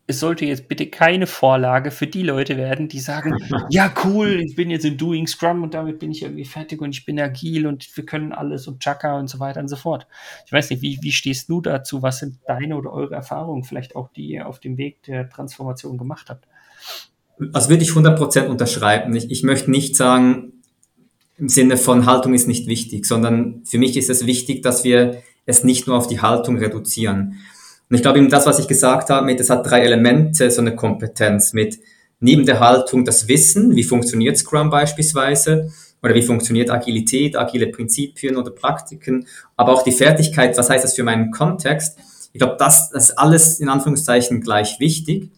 es 0.09 0.21
sollte 0.21 0.45
jetzt 0.45 0.69
bitte 0.69 0.87
keine 0.87 1.27
Vorlage 1.27 1.91
für 1.91 2.07
die 2.07 2.23
Leute 2.23 2.55
werden, 2.55 2.87
die 2.87 2.99
sagen, 2.99 3.35
ja 3.69 3.93
cool, 4.05 4.41
ich 4.45 4.55
bin 4.55 4.69
jetzt 4.69 4.85
in 4.85 4.97
Doing 4.97 5.27
Scrum 5.27 5.63
und 5.63 5.73
damit 5.73 5.99
bin 5.99 6.11
ich 6.11 6.21
irgendwie 6.21 6.45
fertig 6.45 6.81
und 6.81 6.91
ich 6.91 7.05
bin 7.05 7.19
agil 7.19 7.67
und 7.67 7.85
wir 7.95 8.05
können 8.05 8.31
alles 8.31 8.67
und 8.67 8.79
Chaka 8.79 9.19
und 9.19 9.27
so 9.27 9.39
weiter 9.39 9.59
und 9.59 9.67
so 9.67 9.75
fort. 9.75 10.07
Ich 10.45 10.53
weiß 10.53 10.69
nicht, 10.69 10.81
wie, 10.81 10.97
wie 11.01 11.11
stehst 11.11 11.49
du 11.49 11.59
dazu? 11.59 12.01
Was 12.01 12.19
sind 12.19 12.37
deine 12.47 12.77
oder 12.77 12.93
eure 12.93 13.15
Erfahrungen, 13.15 13.65
vielleicht 13.65 13.97
auch 13.97 14.07
die 14.07 14.27
ihr 14.27 14.47
auf 14.47 14.61
dem 14.61 14.77
Weg 14.77 15.03
der 15.03 15.29
Transformation 15.29 15.97
gemacht 15.97 16.29
habt? 16.29 16.47
Also 17.51 17.69
würde 17.69 17.83
ich 17.83 17.89
100% 17.89 18.47
unterschreiben. 18.47 19.13
Ich, 19.13 19.29
ich 19.29 19.43
möchte 19.43 19.69
nicht 19.69 19.97
sagen, 19.97 20.53
im 21.37 21.49
Sinne 21.49 21.75
von 21.75 22.05
Haltung 22.05 22.33
ist 22.33 22.47
nicht 22.47 22.67
wichtig, 22.67 23.05
sondern 23.05 23.61
für 23.65 23.77
mich 23.77 23.97
ist 23.97 24.09
es 24.09 24.25
wichtig, 24.25 24.63
dass 24.63 24.85
wir 24.85 25.21
es 25.45 25.65
nicht 25.65 25.85
nur 25.85 25.97
auf 25.97 26.07
die 26.07 26.21
Haltung 26.21 26.57
reduzieren. 26.57 27.39
Und 27.89 27.95
ich 27.95 28.01
glaube 28.01 28.19
eben 28.19 28.29
das, 28.29 28.45
was 28.45 28.59
ich 28.59 28.67
gesagt 28.67 29.09
habe, 29.09 29.25
mit, 29.25 29.39
es 29.39 29.49
hat 29.49 29.65
drei 29.65 29.81
Elemente, 29.81 30.51
so 30.51 30.61
eine 30.61 30.75
Kompetenz 30.75 31.53
mit 31.53 31.79
neben 32.19 32.45
der 32.45 32.59
Haltung 32.59 33.05
das 33.05 33.27
Wissen, 33.27 33.75
wie 33.75 33.83
funktioniert 33.83 34.37
Scrum 34.37 34.69
beispielsweise, 34.69 35.71
oder 36.01 36.13
wie 36.13 36.21
funktioniert 36.21 36.69
Agilität, 36.69 37.35
agile 37.35 37.67
Prinzipien 37.67 38.37
oder 38.37 38.51
Praktiken, 38.51 39.27
aber 39.55 39.73
auch 39.73 39.83
die 39.83 39.91
Fertigkeit, 39.91 40.57
was 40.57 40.69
heißt 40.69 40.83
das 40.83 40.95
für 40.95 41.03
meinen 41.03 41.31
Kontext. 41.31 41.97
Ich 42.33 42.39
glaube, 42.39 42.55
das, 42.59 42.91
das 42.91 43.09
ist 43.09 43.17
alles 43.17 43.59
in 43.59 43.69
Anführungszeichen 43.69 44.41
gleich 44.41 44.79
wichtig. 44.79 45.31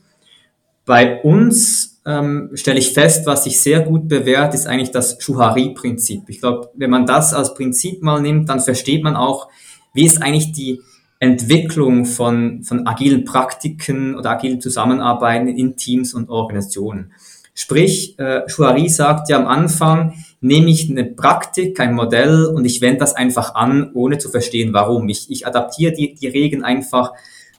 Bei 0.86 1.22
uns 1.22 2.02
ähm, 2.06 2.50
stelle 2.56 2.80
ich 2.80 2.94
fest, 2.94 3.26
was 3.26 3.44
sich 3.44 3.60
sehr 3.62 3.82
gut 3.82 4.08
bewährt, 4.08 4.54
ist 4.54 4.68
eigentlich 4.68 4.92
das 4.92 5.18
Schuhari-Prinzip. 5.22 6.24
Ich 6.28 6.42
glaube, 6.42 6.72
wenn 6.76 6.90
man 6.90 7.06
das 7.06 7.34
als 7.34 7.54
Prinzip 7.54 8.02
mal 8.02 8.22
nimmt, 8.22 8.50
dann 8.50 8.60
versteht 8.60 9.04
man 9.04 9.16
auch, 9.16 9.50
wie 9.94 10.06
ist 10.06 10.22
eigentlich 10.22 10.52
die, 10.52 10.82
Entwicklung 11.20 12.06
von, 12.06 12.64
von 12.64 12.88
agilen 12.88 13.26
Praktiken 13.26 14.16
oder 14.16 14.32
agilen 14.32 14.62
Zusammenarbeiten 14.62 15.48
in 15.48 15.76
Teams 15.76 16.14
und 16.14 16.30
Organisationen. 16.30 17.12
Sprich, 17.54 18.18
äh, 18.20 18.44
Chouari 18.48 18.88
sagt 18.88 19.30
ja 19.30 19.38
am 19.38 19.46
Anfang, 19.46 20.14
nehme 20.40 20.70
ich 20.70 20.90
eine 20.90 21.04
Praktik, 21.04 21.78
ein 21.82 21.94
Modell 21.94 22.46
und 22.46 22.64
ich 22.64 22.80
wende 22.80 23.00
das 23.00 23.16
einfach 23.16 23.56
an, 23.56 23.92
ohne 23.94 24.18
zu 24.18 24.30
verstehen, 24.30 24.72
warum. 24.72 25.10
Ich, 25.10 25.30
ich 25.30 25.46
adaptiere 25.46 25.92
die, 25.92 26.16
die 26.16 26.28
Regeln 26.28 26.64
einfach 26.64 27.12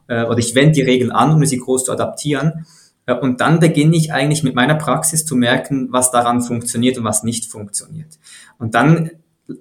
äh, 0.08 0.24
oder 0.24 0.38
ich 0.38 0.54
wende 0.54 0.72
die 0.72 0.82
Regeln 0.82 1.12
an, 1.12 1.34
ohne 1.34 1.46
sie 1.46 1.58
groß 1.58 1.84
zu 1.84 1.92
adaptieren. 1.92 2.64
Äh, 3.04 3.14
und 3.14 3.42
dann 3.42 3.60
beginne 3.60 3.94
ich 3.94 4.10
eigentlich 4.10 4.42
mit 4.42 4.54
meiner 4.54 4.76
Praxis 4.76 5.26
zu 5.26 5.36
merken, 5.36 5.88
was 5.90 6.10
daran 6.10 6.40
funktioniert 6.40 6.96
und 6.96 7.04
was 7.04 7.22
nicht 7.22 7.50
funktioniert. 7.50 8.18
Und 8.58 8.74
dann 8.74 9.10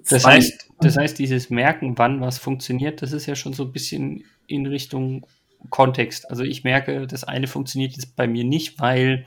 das 0.04 0.24
heißt, 0.24 0.69
das 0.80 0.96
heißt, 0.96 1.18
dieses 1.18 1.50
Merken, 1.50 1.96
wann 1.96 2.20
was 2.20 2.38
funktioniert, 2.38 3.02
das 3.02 3.12
ist 3.12 3.26
ja 3.26 3.34
schon 3.34 3.52
so 3.52 3.64
ein 3.64 3.72
bisschen 3.72 4.24
in 4.46 4.66
Richtung 4.66 5.26
Kontext. 5.68 6.28
Also 6.30 6.42
ich 6.42 6.64
merke, 6.64 7.06
das 7.06 7.24
eine 7.24 7.46
funktioniert 7.46 7.92
jetzt 7.92 8.16
bei 8.16 8.26
mir 8.26 8.44
nicht, 8.44 8.80
weil 8.80 9.26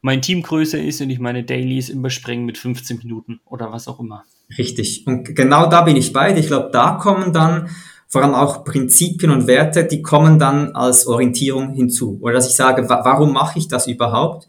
mein 0.00 0.20
Team 0.20 0.42
größer 0.42 0.82
ist 0.82 1.00
und 1.00 1.10
ich 1.10 1.20
meine 1.20 1.44
Dailies 1.44 1.88
überspringen 1.88 2.44
mit 2.44 2.58
15 2.58 2.98
Minuten 2.98 3.40
oder 3.44 3.70
was 3.72 3.86
auch 3.86 4.00
immer. 4.00 4.24
Richtig. 4.58 5.06
Und 5.06 5.36
genau 5.36 5.66
da 5.68 5.82
bin 5.82 5.96
ich 5.96 6.12
bei. 6.12 6.36
Ich 6.36 6.48
glaube, 6.48 6.70
da 6.72 6.92
kommen 6.92 7.32
dann 7.32 7.70
vor 8.08 8.22
allem 8.22 8.34
auch 8.34 8.64
Prinzipien 8.64 9.30
und 9.30 9.46
Werte, 9.46 9.84
die 9.84 10.02
kommen 10.02 10.38
dann 10.38 10.72
als 10.72 11.06
Orientierung 11.06 11.72
hinzu. 11.72 12.18
Oder 12.20 12.34
dass 12.34 12.48
ich 12.48 12.56
sage, 12.56 12.88
wa 12.88 13.00
warum 13.04 13.32
mache 13.32 13.58
ich 13.58 13.68
das 13.68 13.86
überhaupt? 13.86 14.48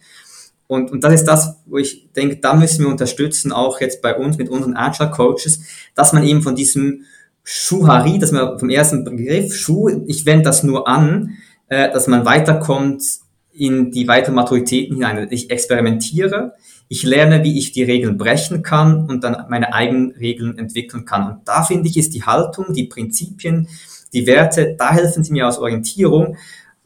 Und, 0.67 0.91
und 0.91 1.03
das 1.03 1.13
ist 1.13 1.25
das, 1.25 1.58
wo 1.65 1.77
ich 1.77 2.12
denke, 2.13 2.38
da 2.38 2.53
müssen 2.55 2.84
wir 2.84 2.89
unterstützen, 2.89 3.51
auch 3.51 3.82
jetzt 3.82 4.01
bei 4.01 4.15
uns 4.15 4.38
mit 4.38 4.50
unseren 4.50 4.75
Agile 4.75 5.12
Coaches, 5.12 5.62
dass 5.96 6.13
man 6.13 6.24
eben 6.24 6.41
von 6.41 6.55
diesem 6.55 7.03
Schuhari, 7.43 8.20
dass 8.20 8.32
man 8.32 8.58
vom 8.58 8.70
ersten 8.70 9.03
Begriff 9.03 9.53
Schuh, 9.53 9.89
ich 10.08 10.25
wende 10.25 10.46
das 10.46 10.63
nur 10.63 10.88
an, 10.88 11.38
äh, 11.67 11.91
dass 11.91 12.08
man 12.08 12.25
weiterkommt 12.25 13.03
in 13.51 13.91
die 13.91 14.08
weiteren 14.08 14.36
Maturitäten 14.36 14.96
hinein. 14.96 15.27
Ich 15.29 15.51
experimentiere, 15.51 16.53
ich 16.88 17.03
lerne, 17.03 17.43
wie 17.43 17.58
ich 17.58 17.72
die 17.72 17.84
Regeln 17.84 18.17
brechen 18.17 18.63
kann 18.63 19.08
und 19.08 19.24
dann 19.24 19.46
meine 19.50 19.74
eigenen 19.74 20.12
Regeln 20.12 20.58
entwickeln 20.58 21.05
kann. 21.05 21.27
Und 21.27 21.48
da 21.48 21.63
finde 21.63 21.89
ich, 21.89 21.98
ist 21.98 22.13
die 22.13 22.24
Haltung, 22.24 22.74
die 22.74 22.86
Prinzipien, 22.86 23.67
die 24.13 24.25
Werte, 24.27 24.75
da 24.77 24.93
helfen 24.93 25.24
sie 25.24 25.32
mir 25.32 25.48
aus 25.48 25.60
Orientierung. 25.60 26.38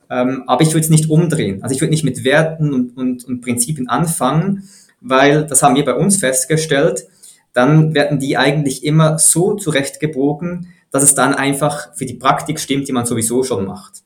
Ähm, 0.10 0.44
aber 0.48 0.62
ich 0.62 0.70
würde 0.70 0.82
es 0.82 0.90
nicht 0.90 1.10
umdrehen. 1.10 1.64
Also 1.64 1.76
ich 1.76 1.82
würde 1.82 1.92
nicht 1.92 2.04
mit 2.04 2.24
Werten 2.24 2.74
und, 2.74 2.98
und, 2.98 3.26
und 3.26 3.42
Prinzipien 3.42 3.90
anfangen, 3.90 4.70
weil 5.02 5.46
das 5.46 5.64
haben 5.64 5.76
wir 5.76 5.86
bei 5.86 5.94
uns 5.94 6.18
festgestellt, 6.18 7.08
dann 7.54 7.94
werden 7.94 8.20
die 8.20 8.38
eigentlich 8.38 8.84
immer 8.84 9.18
so 9.18 9.56
zurechtgebogen, 9.56 10.68
dass 10.92 11.04
es 11.04 11.16
dann 11.16 11.34
einfach 11.34 11.94
für 11.96 12.06
die 12.06 12.14
Praktik 12.14 12.60
stimmt, 12.60 12.88
die 12.88 12.94
man 12.94 13.06
sowieso 13.06 13.44
schon 13.44 13.66
macht. 13.66 14.04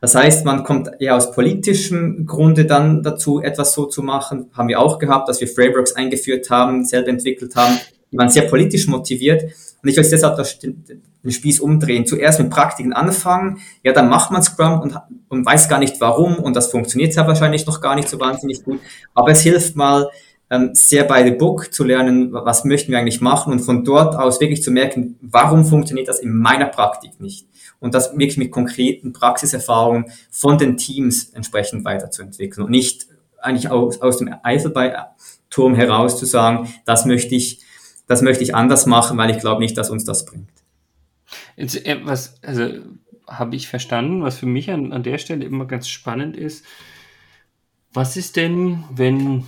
Das 0.00 0.14
heißt, 0.14 0.46
man 0.46 0.64
kommt 0.64 0.90
eher 0.98 1.16
aus 1.16 1.32
politischem 1.32 2.24
Grunde 2.26 2.64
dann 2.64 3.02
dazu, 3.02 3.42
etwas 3.42 3.74
so 3.74 3.84
zu 3.84 4.02
machen. 4.02 4.46
Haben 4.52 4.68
wir 4.68 4.80
auch 4.80 4.98
gehabt, 4.98 5.28
dass 5.28 5.40
wir 5.40 5.48
Frameworks 5.48 5.92
eingeführt 5.92 6.48
haben, 6.48 6.86
selber 6.86 7.08
entwickelt 7.08 7.54
haben. 7.54 7.78
Die 8.10 8.16
waren 8.16 8.30
sehr 8.30 8.42
politisch 8.42 8.86
motiviert. 8.86 9.52
Und 9.82 9.88
ich 9.88 9.96
will 9.96 10.08
deshalb 10.08 10.36
den 10.62 11.30
Spieß 11.30 11.60
umdrehen. 11.60 12.06
Zuerst 12.06 12.38
mit 12.40 12.50
Praktiken 12.50 12.92
anfangen. 12.92 13.58
Ja, 13.82 13.92
dann 13.92 14.08
macht 14.08 14.30
man 14.30 14.42
Scrum 14.42 14.80
und, 14.80 14.94
und 15.28 15.46
weiß 15.46 15.68
gar 15.68 15.78
nicht 15.78 16.00
warum. 16.00 16.36
Und 16.36 16.54
das 16.56 16.70
funktioniert 16.70 17.14
ja 17.14 17.26
wahrscheinlich 17.26 17.66
noch 17.66 17.80
gar 17.80 17.94
nicht 17.94 18.08
so 18.08 18.20
wahnsinnig 18.20 18.62
gut. 18.62 18.80
Aber 19.14 19.30
es 19.30 19.40
hilft 19.40 19.76
mal, 19.76 20.08
ähm, 20.50 20.70
sehr 20.74 21.04
by 21.04 21.22
the 21.24 21.30
book 21.30 21.72
zu 21.72 21.84
lernen, 21.84 22.32
was 22.32 22.64
möchten 22.64 22.90
wir 22.90 22.98
eigentlich 22.98 23.20
machen 23.20 23.52
und 23.52 23.60
von 23.60 23.84
dort 23.84 24.16
aus 24.16 24.40
wirklich 24.40 24.62
zu 24.62 24.72
merken, 24.72 25.16
warum 25.20 25.64
funktioniert 25.64 26.08
das 26.08 26.18
in 26.18 26.34
meiner 26.34 26.66
Praktik 26.66 27.20
nicht 27.20 27.46
und 27.78 27.94
das 27.94 28.12
wirklich 28.12 28.36
mit 28.36 28.50
konkreten 28.50 29.12
Praxiserfahrungen 29.12 30.06
von 30.30 30.58
den 30.58 30.76
Teams 30.76 31.30
entsprechend 31.30 31.84
weiterzuentwickeln 31.84 32.64
und 32.64 32.70
nicht 32.70 33.06
eigentlich 33.40 33.70
aus, 33.70 34.02
aus 34.02 34.18
dem 34.18 34.34
Eifelturm 34.42 35.74
heraus 35.74 36.18
zu 36.18 36.26
sagen, 36.26 36.68
das 36.84 37.06
möchte 37.06 37.34
ich, 37.34 37.60
das 38.10 38.22
möchte 38.22 38.42
ich 38.42 38.56
anders 38.56 38.86
machen, 38.86 39.16
weil 39.18 39.30
ich 39.30 39.38
glaube 39.38 39.60
nicht, 39.60 39.78
dass 39.78 39.88
uns 39.88 40.04
das 40.04 40.24
bringt. 40.24 40.50
Jetzt, 41.56 41.86
äh, 41.86 42.00
was, 42.02 42.42
also 42.42 42.68
habe 43.28 43.54
ich 43.54 43.68
verstanden, 43.68 44.24
was 44.24 44.36
für 44.36 44.46
mich 44.46 44.68
an, 44.72 44.92
an 44.92 45.04
der 45.04 45.18
Stelle 45.18 45.44
immer 45.44 45.64
ganz 45.64 45.86
spannend 45.86 46.36
ist. 46.36 46.64
Was 47.92 48.16
ist 48.16 48.34
denn, 48.34 48.82
wenn 48.90 49.44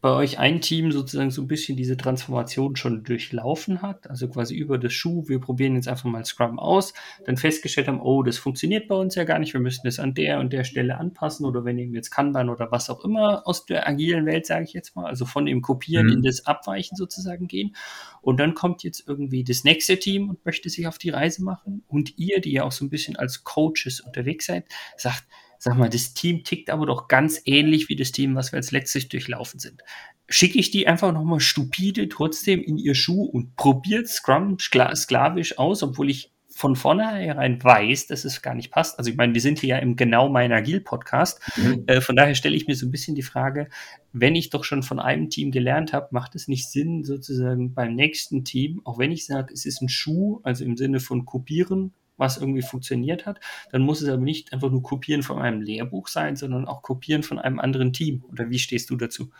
bei 0.00 0.10
euch 0.10 0.38
ein 0.38 0.60
Team 0.60 0.92
sozusagen 0.92 1.32
so 1.32 1.42
ein 1.42 1.48
bisschen 1.48 1.76
diese 1.76 1.96
Transformation 1.96 2.76
schon 2.76 3.02
durchlaufen 3.02 3.82
hat, 3.82 4.08
also 4.08 4.28
quasi 4.28 4.54
über 4.54 4.78
das 4.78 4.92
Schuh, 4.92 5.24
wir 5.26 5.40
probieren 5.40 5.74
jetzt 5.74 5.88
einfach 5.88 6.04
mal 6.04 6.24
Scrum 6.24 6.60
aus, 6.60 6.94
dann 7.24 7.36
festgestellt 7.36 7.88
haben, 7.88 8.00
oh, 8.00 8.22
das 8.22 8.38
funktioniert 8.38 8.86
bei 8.86 8.94
uns 8.94 9.16
ja 9.16 9.24
gar 9.24 9.40
nicht, 9.40 9.54
wir 9.54 9.60
müssen 9.60 9.82
das 9.84 9.98
an 9.98 10.14
der 10.14 10.38
und 10.38 10.52
der 10.52 10.62
Stelle 10.62 10.98
anpassen 10.98 11.44
oder 11.46 11.64
wir 11.64 11.72
nehmen 11.72 11.94
jetzt 11.94 12.10
Kanban 12.10 12.48
oder 12.48 12.70
was 12.70 12.90
auch 12.90 13.04
immer 13.04 13.42
aus 13.46 13.66
der 13.66 13.88
agilen 13.88 14.24
Welt, 14.24 14.46
sage 14.46 14.64
ich 14.64 14.72
jetzt 14.72 14.94
mal, 14.94 15.06
also 15.06 15.26
von 15.26 15.46
dem 15.46 15.62
Kopieren 15.62 16.06
mhm. 16.06 16.12
in 16.12 16.22
das 16.22 16.46
Abweichen 16.46 16.96
sozusagen 16.96 17.48
gehen. 17.48 17.74
Und 18.20 18.38
dann 18.38 18.54
kommt 18.54 18.84
jetzt 18.84 19.02
irgendwie 19.08 19.42
das 19.42 19.64
nächste 19.64 19.98
Team 19.98 20.28
und 20.30 20.44
möchte 20.46 20.68
sich 20.68 20.86
auf 20.86 20.98
die 20.98 21.10
Reise 21.10 21.42
machen 21.42 21.82
und 21.88 22.16
ihr, 22.18 22.40
die 22.40 22.52
ja 22.52 22.62
auch 22.62 22.72
so 22.72 22.84
ein 22.84 22.90
bisschen 22.90 23.16
als 23.16 23.42
Coaches 23.42 24.00
unterwegs 24.00 24.46
seid, 24.46 24.66
sagt, 24.96 25.24
sag 25.68 25.78
mal, 25.78 25.90
das 25.90 26.14
Team 26.14 26.44
tickt 26.44 26.70
aber 26.70 26.86
doch 26.86 27.08
ganz 27.08 27.40
ähnlich 27.44 27.88
wie 27.88 27.96
das 27.96 28.12
Team, 28.12 28.34
was 28.34 28.52
wir 28.52 28.58
jetzt 28.58 28.72
letztlich 28.72 29.08
durchlaufen 29.08 29.60
sind. 29.60 29.82
Schicke 30.28 30.58
ich 30.58 30.70
die 30.70 30.86
einfach 30.86 31.12
nochmal 31.12 31.40
stupide 31.40 32.08
trotzdem 32.08 32.62
in 32.62 32.78
ihr 32.78 32.94
Schuh 32.94 33.24
und 33.24 33.56
probiert 33.56 34.08
Scrum 34.08 34.58
sklavisch 34.58 35.58
aus, 35.58 35.82
obwohl 35.82 36.10
ich 36.10 36.32
von 36.58 36.74
vornherein 36.74 37.62
weiß, 37.62 38.08
dass 38.08 38.24
es 38.24 38.42
gar 38.42 38.54
nicht 38.54 38.72
passt. 38.72 38.98
Also 38.98 39.10
ich 39.10 39.16
meine, 39.16 39.32
wir 39.32 39.40
sind 39.40 39.60
hier 39.60 39.68
ja 39.68 39.78
im 39.78 39.94
genau 39.94 40.28
mein 40.28 40.50
Agil-Podcast. 40.50 41.40
Mhm. 41.56 41.84
Äh, 41.86 42.00
von 42.00 42.16
daher 42.16 42.34
stelle 42.34 42.56
ich 42.56 42.66
mir 42.66 42.74
so 42.74 42.84
ein 42.84 42.90
bisschen 42.90 43.14
die 43.14 43.22
Frage, 43.22 43.68
wenn 44.12 44.34
ich 44.34 44.50
doch 44.50 44.64
schon 44.64 44.82
von 44.82 44.98
einem 44.98 45.30
Team 45.30 45.52
gelernt 45.52 45.92
habe, 45.92 46.08
macht 46.10 46.34
es 46.34 46.48
nicht 46.48 46.68
Sinn, 46.68 47.04
sozusagen 47.04 47.74
beim 47.74 47.94
nächsten 47.94 48.44
Team, 48.44 48.80
auch 48.84 48.98
wenn 48.98 49.12
ich 49.12 49.24
sage, 49.24 49.54
es 49.54 49.66
ist 49.66 49.82
ein 49.82 49.88
Schuh, 49.88 50.40
also 50.42 50.64
im 50.64 50.76
Sinne 50.76 50.98
von 50.98 51.24
kopieren, 51.24 51.94
was 52.18 52.36
irgendwie 52.36 52.62
funktioniert 52.62 53.26
hat, 53.26 53.40
dann 53.72 53.82
muss 53.82 54.02
es 54.02 54.08
aber 54.08 54.22
nicht 54.22 54.52
einfach 54.52 54.70
nur 54.70 54.82
Kopieren 54.82 55.22
von 55.22 55.38
einem 55.38 55.62
Lehrbuch 55.62 56.08
sein, 56.08 56.36
sondern 56.36 56.66
auch 56.66 56.82
Kopieren 56.82 57.22
von 57.22 57.38
einem 57.38 57.58
anderen 57.58 57.92
Team. 57.92 58.24
Oder 58.30 58.50
wie 58.50 58.58
stehst 58.58 58.90
du 58.90 58.96
dazu? 58.96 59.30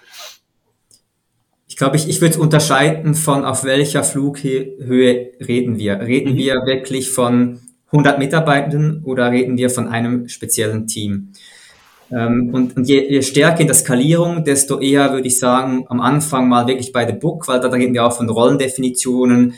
Ich 1.66 1.76
glaube, 1.76 1.96
ich, 1.96 2.08
ich 2.08 2.20
würde 2.20 2.38
unterscheiden 2.38 3.14
von 3.14 3.44
auf 3.44 3.64
welcher 3.64 4.02
Flughöhe 4.02 5.32
reden 5.46 5.78
wir. 5.78 6.00
Reden 6.00 6.32
mhm. 6.32 6.38
wir 6.38 6.54
wirklich 6.64 7.10
von 7.10 7.60
100 7.92 8.18
Mitarbeitenden 8.18 9.04
oder 9.04 9.30
reden 9.30 9.58
wir 9.58 9.70
von 9.70 9.88
einem 9.88 10.28
speziellen 10.28 10.86
Team? 10.86 11.32
Ähm, 12.10 12.50
und, 12.54 12.76
und 12.76 12.88
je, 12.88 13.06
je 13.10 13.22
stärker 13.22 13.60
in 13.60 13.66
der 13.66 13.76
Skalierung, 13.76 14.44
desto 14.44 14.78
eher 14.78 15.12
würde 15.12 15.28
ich 15.28 15.38
sagen, 15.38 15.84
am 15.88 16.00
Anfang 16.00 16.48
mal 16.48 16.66
wirklich 16.66 16.92
bei 16.92 17.06
The 17.06 17.12
Book, 17.12 17.48
weil 17.48 17.60
da 17.60 17.68
reden 17.68 17.94
wir 17.94 18.06
auch 18.06 18.16
von 18.16 18.30
Rollendefinitionen, 18.30 19.54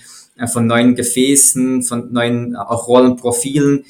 von 0.53 0.67
neuen 0.67 0.95
Gefäßen, 0.95 1.83
von 1.83 2.13
neuen 2.13 2.57
auch 2.57 2.89
Rollenprofilen, 2.89 3.85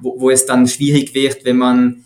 wo, 0.00 0.20
wo 0.20 0.30
es 0.30 0.46
dann 0.46 0.66
schwierig 0.66 1.14
wird, 1.14 1.44
wenn 1.44 1.56
man 1.56 2.04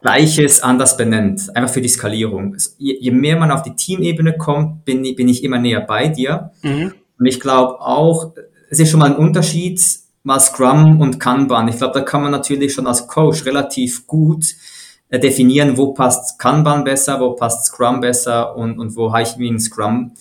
Gleiches 0.00 0.62
anders 0.62 0.96
benennt, 0.96 1.54
einfach 1.56 1.72
für 1.72 1.80
die 1.80 1.88
Skalierung. 1.88 2.56
Je, 2.78 2.96
je 3.00 3.10
mehr 3.10 3.36
man 3.36 3.50
auf 3.50 3.62
die 3.62 3.74
Teamebene 3.74 4.36
kommt, 4.36 4.84
bin, 4.84 5.02
bin 5.16 5.28
ich 5.28 5.42
immer 5.42 5.58
näher 5.58 5.80
bei 5.80 6.06
dir. 6.06 6.52
Mhm. 6.62 6.94
Und 7.18 7.26
ich 7.26 7.40
glaube 7.40 7.80
auch, 7.80 8.32
es 8.70 8.78
ist 8.78 8.90
schon 8.90 9.00
mal 9.00 9.10
ein 9.10 9.16
Unterschied, 9.16 9.82
mal 10.22 10.38
Scrum 10.38 11.00
und 11.00 11.18
Kanban. 11.18 11.66
Ich 11.66 11.78
glaube, 11.78 11.94
da 11.94 12.02
kann 12.02 12.22
man 12.22 12.30
natürlich 12.30 12.74
schon 12.74 12.86
als 12.86 13.08
Coach 13.08 13.44
relativ 13.44 14.06
gut 14.06 14.44
äh, 15.08 15.18
definieren, 15.18 15.76
wo 15.76 15.92
passt 15.94 16.38
Kanban 16.38 16.84
besser, 16.84 17.18
wo 17.18 17.32
passt 17.32 17.66
Scrum 17.66 18.00
besser 18.00 18.56
und, 18.56 18.78
und 18.78 18.94
wo 18.94 19.12
habe 19.12 19.22
ich 19.22 19.36
wie 19.38 19.48
ein 19.48 19.58
Scrum 19.58 20.12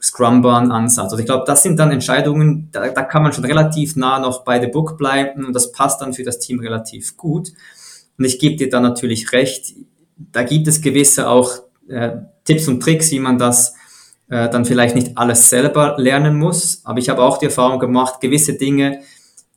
Scrum-Bahn-Ansatz. 0.00 1.12
Also 1.12 1.18
ich 1.18 1.26
glaube, 1.26 1.44
das 1.46 1.62
sind 1.62 1.78
dann 1.78 1.90
Entscheidungen, 1.90 2.68
da, 2.72 2.88
da 2.88 3.02
kann 3.02 3.22
man 3.22 3.32
schon 3.32 3.44
relativ 3.44 3.96
nah 3.96 4.18
noch 4.18 4.44
bei 4.44 4.60
The 4.60 4.68
Book 4.68 4.96
bleiben 4.96 5.44
und 5.44 5.52
das 5.52 5.72
passt 5.72 6.00
dann 6.00 6.14
für 6.14 6.24
das 6.24 6.38
Team 6.38 6.60
relativ 6.60 7.16
gut. 7.16 7.52
Und 8.18 8.24
ich 8.24 8.38
gebe 8.38 8.56
dir 8.56 8.68
da 8.68 8.80
natürlich 8.80 9.32
recht, 9.32 9.74
da 10.16 10.42
gibt 10.42 10.68
es 10.68 10.80
gewisse 10.80 11.28
auch 11.28 11.50
äh, 11.88 12.12
Tipps 12.44 12.68
und 12.68 12.82
Tricks, 12.82 13.10
wie 13.10 13.20
man 13.20 13.38
das 13.38 13.74
äh, 14.28 14.48
dann 14.48 14.64
vielleicht 14.64 14.94
nicht 14.94 15.16
alles 15.18 15.50
selber 15.50 15.96
lernen 15.98 16.36
muss. 16.36 16.82
Aber 16.84 16.98
ich 16.98 17.08
habe 17.08 17.22
auch 17.22 17.38
die 17.38 17.46
Erfahrung 17.46 17.78
gemacht, 17.78 18.20
gewisse 18.20 18.54
Dinge, 18.54 19.00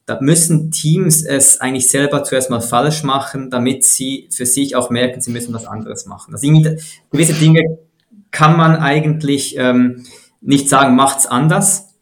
da 0.05 0.19
müssen 0.19 0.71
Teams 0.71 1.23
es 1.23 1.61
eigentlich 1.61 1.87
selber 1.87 2.23
zuerst 2.25 2.49
mal 2.49 2.59
falsch 2.59 3.03
machen, 3.03 3.49
damit 3.49 3.85
sie 3.85 4.27
für 4.31 4.45
sich 4.45 4.75
auch 4.75 4.89
merken, 4.89 5.21
sie 5.21 5.31
müssen 5.31 5.53
was 5.53 5.65
anderes 5.65 6.05
machen. 6.05 6.33
Also 6.33 6.45
gewisse 7.09 7.33
Dinge 7.33 7.77
kann 8.31 8.57
man 8.57 8.75
eigentlich 8.75 9.55
ähm, 9.57 10.03
nicht 10.43 10.69
sagen, 10.69 10.95
macht's 10.95 11.25
anders, 11.25 11.95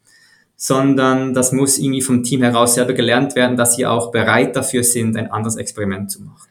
sondern 0.56 1.34
das 1.34 1.52
muss 1.52 1.80
irgendwie 1.80 2.02
vom 2.02 2.24
Team 2.24 2.44
heraus 2.44 2.76
selber 2.76 2.94
gelernt 2.94 3.36
werden, 3.36 3.58
dass 3.58 3.76
sie 3.76 3.86
auch 3.86 4.12
bereit 4.12 4.56
dafür 4.56 4.84
sind, 4.84 5.18
ein 5.18 5.32
anderes 5.32 5.56
Experiment 5.56 6.12
zu 6.12 6.24
machen. 6.24 6.50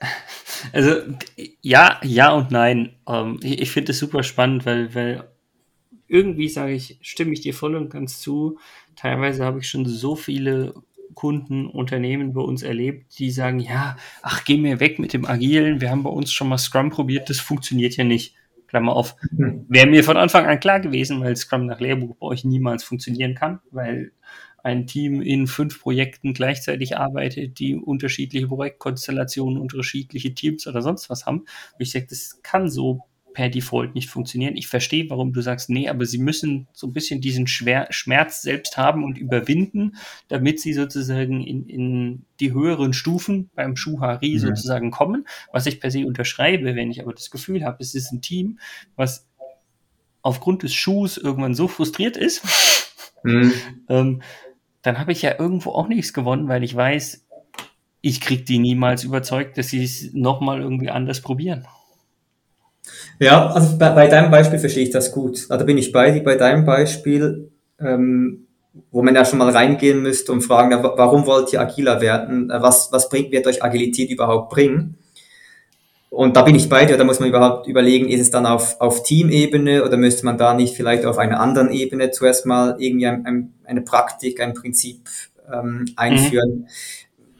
Also 0.72 0.94
ja, 1.60 1.98
ja 2.04 2.30
und 2.30 2.52
nein. 2.52 2.94
Ähm, 3.08 3.40
ich, 3.42 3.72
finde 3.72 3.90
es 3.90 3.98
super 3.98 4.22
spannend, 4.22 4.64
weil, 4.64 4.94
weil 4.94 5.24
irgendwie 6.06 6.48
sage 6.48 6.72
ich, 6.72 6.98
stimme 7.02 7.32
ich 7.32 7.40
dir 7.40 7.52
voll 7.52 7.74
und 7.74 7.90
ganz 7.90 8.20
zu. 8.20 8.60
Teilweise 8.94 9.44
habe 9.44 9.58
ich 9.58 9.68
schon 9.68 9.86
so 9.86 10.14
viele 10.14 10.72
Kunden, 11.14 11.66
Unternehmen 11.66 12.32
bei 12.32 12.40
uns 12.40 12.62
erlebt, 12.62 13.18
die 13.18 13.32
sagen, 13.32 13.58
ja, 13.58 13.96
ach, 14.22 14.44
geh 14.44 14.56
mir 14.56 14.78
weg 14.78 15.00
mit 15.00 15.12
dem 15.12 15.26
Agilen, 15.26 15.80
wir 15.80 15.90
haben 15.90 16.04
bei 16.04 16.10
uns 16.10 16.32
schon 16.32 16.48
mal 16.48 16.58
Scrum 16.58 16.90
probiert, 16.90 17.28
das 17.28 17.40
funktioniert 17.40 17.96
ja 17.96 18.04
nicht. 18.04 18.36
Klammer 18.72 18.96
auf, 18.96 19.16
mhm. 19.32 19.66
wäre 19.68 19.86
mir 19.86 20.02
von 20.02 20.16
Anfang 20.16 20.46
an 20.46 20.58
klar 20.58 20.80
gewesen, 20.80 21.20
weil 21.20 21.36
Scrum 21.36 21.66
nach 21.66 21.78
Lehrbuch 21.78 22.16
bei 22.16 22.26
euch 22.26 22.42
niemals 22.42 22.82
funktionieren 22.82 23.34
kann, 23.34 23.60
weil 23.70 24.12
ein 24.62 24.86
Team 24.86 25.20
in 25.20 25.46
fünf 25.46 25.82
Projekten 25.82 26.32
gleichzeitig 26.32 26.96
arbeitet, 26.96 27.58
die 27.58 27.74
unterschiedliche 27.74 28.48
Projektkonstellationen, 28.48 29.60
unterschiedliche 29.60 30.34
Teams 30.34 30.66
oder 30.66 30.80
sonst 30.80 31.10
was 31.10 31.26
haben. 31.26 31.40
Und 31.40 31.80
ich 31.80 31.92
sage, 31.92 32.06
das 32.08 32.40
kann 32.42 32.70
so 32.70 33.02
per 33.32 33.48
Default 33.48 33.94
nicht 33.94 34.08
funktionieren. 34.08 34.56
Ich 34.56 34.68
verstehe, 34.68 35.08
warum 35.10 35.32
du 35.32 35.40
sagst, 35.40 35.70
nee, 35.70 35.88
aber 35.88 36.06
sie 36.06 36.18
müssen 36.18 36.68
so 36.72 36.86
ein 36.86 36.92
bisschen 36.92 37.20
diesen 37.20 37.46
Schwer 37.46 37.86
Schmerz 37.90 38.42
selbst 38.42 38.76
haben 38.76 39.04
und 39.04 39.18
überwinden, 39.18 39.96
damit 40.28 40.60
sie 40.60 40.72
sozusagen 40.72 41.42
in, 41.42 41.66
in 41.66 42.24
die 42.40 42.52
höheren 42.52 42.92
Stufen 42.92 43.50
beim 43.54 43.76
Schuhari 43.76 44.34
mhm. 44.34 44.38
sozusagen 44.38 44.90
kommen, 44.90 45.26
was 45.52 45.66
ich 45.66 45.80
per 45.80 45.90
se 45.90 46.06
unterschreibe, 46.06 46.74
wenn 46.74 46.90
ich 46.90 47.00
aber 47.02 47.12
das 47.12 47.30
Gefühl 47.30 47.64
habe, 47.64 47.78
es 47.80 47.94
ist 47.94 48.12
ein 48.12 48.22
Team, 48.22 48.58
was 48.96 49.28
aufgrund 50.22 50.62
des 50.62 50.74
Schuhs 50.74 51.16
irgendwann 51.16 51.54
so 51.54 51.68
frustriert 51.68 52.16
ist, 52.16 52.42
mhm. 53.24 53.52
ähm, 53.88 54.22
dann 54.82 54.98
habe 54.98 55.12
ich 55.12 55.22
ja 55.22 55.38
irgendwo 55.38 55.70
auch 55.70 55.88
nichts 55.88 56.12
gewonnen, 56.12 56.48
weil 56.48 56.64
ich 56.64 56.74
weiß, 56.74 57.26
ich 58.00 58.20
kriege 58.20 58.42
die 58.42 58.58
niemals 58.58 59.04
überzeugt, 59.04 59.56
dass 59.56 59.68
sie 59.68 59.84
es 59.84 60.12
nochmal 60.12 60.60
irgendwie 60.60 60.90
anders 60.90 61.20
probieren. 61.20 61.66
Ja, 63.18 63.50
also 63.50 63.78
bei, 63.78 63.90
bei, 63.90 64.06
deinem 64.08 64.30
Beispiel 64.30 64.58
verstehe 64.58 64.82
ich 64.82 64.90
das 64.90 65.12
gut. 65.12 65.46
Also 65.48 65.64
bin 65.64 65.78
ich 65.78 65.92
bei 65.92 66.10
dir 66.10 66.22
bei 66.22 66.36
deinem 66.36 66.64
Beispiel, 66.64 67.50
ähm, 67.80 68.46
wo 68.90 69.02
man 69.02 69.14
ja 69.14 69.24
schon 69.24 69.38
mal 69.38 69.50
reingehen 69.50 70.02
müsste 70.02 70.32
und 70.32 70.42
fragen, 70.42 70.82
warum 70.82 71.26
wollt 71.26 71.52
ihr 71.52 71.60
agiler 71.60 72.00
werden? 72.00 72.48
Was, 72.48 72.90
was 72.90 73.08
bringt, 73.08 73.30
wird 73.30 73.46
euch 73.46 73.62
Agilität 73.62 74.10
überhaupt 74.10 74.50
bringen? 74.50 74.96
Und 76.12 76.36
da 76.36 76.42
bin 76.42 76.54
ich 76.54 76.68
bei 76.68 76.84
dir, 76.84 76.98
da 76.98 77.04
muss 77.04 77.20
man 77.20 77.30
überhaupt 77.30 77.66
überlegen, 77.66 78.06
ist 78.08 78.20
es 78.20 78.30
dann 78.30 78.44
auf, 78.44 78.78
auf 78.82 79.02
Teamebene 79.02 79.82
oder 79.82 79.96
müsste 79.96 80.26
man 80.26 80.36
da 80.36 80.52
nicht 80.52 80.76
vielleicht 80.76 81.06
auf 81.06 81.16
einer 81.16 81.40
anderen 81.40 81.70
Ebene 81.70 82.10
zuerst 82.10 82.44
mal 82.44 82.76
irgendwie 82.78 83.06
ein, 83.06 83.24
ein, 83.24 83.54
eine 83.64 83.80
Praktik, 83.80 84.38
ein 84.40 84.52
Prinzip 84.52 85.08
ähm, 85.50 85.86
einführen? 85.96 86.50
Mhm. 86.50 86.66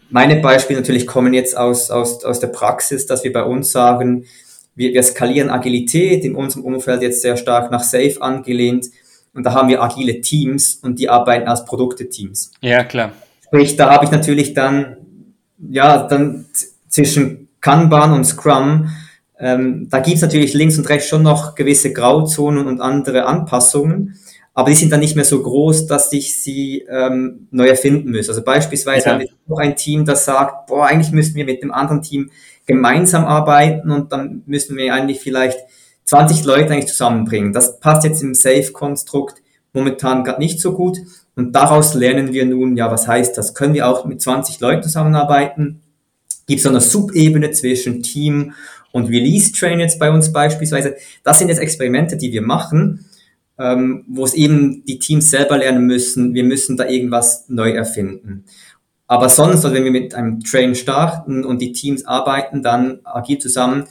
Meine 0.09 0.37
Beispiele 0.37 0.81
natürlich 0.81 1.07
kommen 1.07 1.35
jetzt 1.35 1.55
aus, 1.57 1.91
aus, 1.91 2.25
aus 2.25 2.41
der 2.41 2.47
Praxis, 2.47 3.05
dass 3.05 3.25
wir 3.25 3.33
bei 3.35 3.45
uns 3.45 3.73
sagen, 3.73 4.25
wir, 4.75 4.93
wir 4.93 5.03
skalieren 5.03 5.51
Agilität 5.51 6.25
in 6.25 6.35
unserem 6.35 6.65
Umfeld 6.65 7.03
jetzt 7.03 7.23
sehr 7.23 7.37
stark 7.37 7.71
nach 7.71 7.83
Safe 7.83 8.17
angelehnt. 8.21 8.87
Und 9.35 9.45
da 9.45 9.55
haben 9.55 9.69
wir 9.69 9.83
agile 9.83 10.21
Teams 10.21 10.75
und 10.77 10.99
die 10.99 11.09
arbeiten 11.09 11.49
als 11.49 11.65
Produkte-Teams. 11.65 12.53
Ja, 12.61 12.85
klar. 12.85 13.13
Sprich, 13.47 13.77
da 13.77 13.91
habe 13.91 14.05
ich 14.05 14.11
natürlich 14.11 14.55
dann, 14.55 14.97
ja, 15.59 16.07
dann 16.07 16.47
zwischen 16.89 17.49
Kanban 17.61 18.13
und 18.13 18.25
Scrum, 18.25 18.91
ähm, 19.39 19.89
da 19.91 20.01
gibt's 20.01 20.21
natürlich 20.21 20.55
links 20.55 20.79
und 20.79 20.89
rechts 20.89 21.09
schon 21.09 21.23
noch 21.23 21.55
gewisse 21.55 21.93
Grauzonen 21.93 22.67
und 22.67 22.81
andere 22.81 23.25
Anpassungen, 23.25 24.19
aber 24.55 24.71
die 24.71 24.77
sind 24.77 24.93
dann 24.93 25.01
nicht 25.01 25.17
mehr 25.17 25.25
so 25.25 25.43
groß, 25.43 25.87
dass 25.87 26.13
ich 26.13 26.41
sie 26.41 26.85
ähm, 26.89 27.49
neu 27.51 27.67
erfinden 27.67 28.13
muss. 28.13 28.29
Also 28.29 28.43
beispielsweise 28.43 29.07
ja. 29.07 29.13
haben 29.13 29.21
wir 29.21 29.29
noch 29.47 29.59
ein 29.59 29.77
Team, 29.77 30.05
das 30.05 30.27
sagt, 30.27 30.67
boah, 30.67 30.87
eigentlich 30.87 31.13
müssten 31.13 31.35
wir 31.37 31.47
mit 31.47 31.63
dem 31.63 31.73
anderen 31.73 32.03
Team 32.03 32.31
gemeinsam 32.73 33.25
arbeiten 33.25 33.91
und 33.91 34.13
dann 34.13 34.43
müssen 34.47 34.77
wir 34.77 34.93
eigentlich 34.93 35.21
vielleicht 35.21 35.59
20 36.05 36.45
Leute 36.45 36.73
eigentlich 36.73 36.89
zusammenbringen. 36.89 37.53
Das 37.53 37.79
passt 37.81 38.05
jetzt 38.05 38.23
im 38.23 38.35
Safe-Konstrukt 38.35 39.43
momentan 39.73 40.25
gerade 40.25 40.41
nicht 40.41 40.61
so 40.61 40.75
gut. 40.75 40.99
Und 41.35 41.53
daraus 41.53 41.95
lernen 41.95 42.33
wir 42.33 42.45
nun, 42.45 42.77
ja, 42.77 42.91
was 42.91 43.09
heißt 43.09 43.39
das? 43.39 43.55
Können 43.55 43.75
wir 43.75 43.89
auch 43.89 44.05
mit 44.05 44.21
20 44.21 44.61
Leuten 44.61 44.83
zusammenarbeiten? 44.83 45.81
Gibt 46.47 46.59
es 46.59 46.65
so 46.65 46.69
eine 46.69 46.81
Subebene 46.81 47.51
zwischen 47.53 48.03
Team 48.03 48.53
und 48.93 49.09
Release-Train 49.09 49.81
jetzt 49.81 49.99
bei 49.99 50.11
uns 50.11 50.33
beispielsweise? 50.33 50.97
Das 51.25 51.39
sind 51.39 51.49
jetzt 51.49 51.61
Experimente, 51.61 52.17
die 52.17 52.33
wir 52.33 52.43
machen, 52.43 53.07
ähm, 53.59 54.05
wo 54.09 54.25
es 54.25 54.35
eben 54.35 54.85
die 54.85 54.99
Teams 54.99 55.31
selber 55.31 55.57
lernen 55.57 55.87
müssen, 55.87 56.35
wir 56.35 56.45
müssen 56.45 56.77
da 56.77 56.89
irgendwas 56.89 57.45
neu 57.49 57.71
erfinden. 57.71 58.45
Aber 59.13 59.29
sonst, 59.29 59.63
also 59.63 59.75
wenn 59.75 59.85
wir 59.85 59.91
mit 59.91 60.15
einem 60.15 60.41
Train 60.41 60.75
starten 60.75 61.45
und 61.45 61.61
die 61.61 61.73
Teams 61.73 62.07
arbeiten 62.07 62.63
dann 62.63 63.01
agil 63.05 63.37
zusammen, 63.37 63.85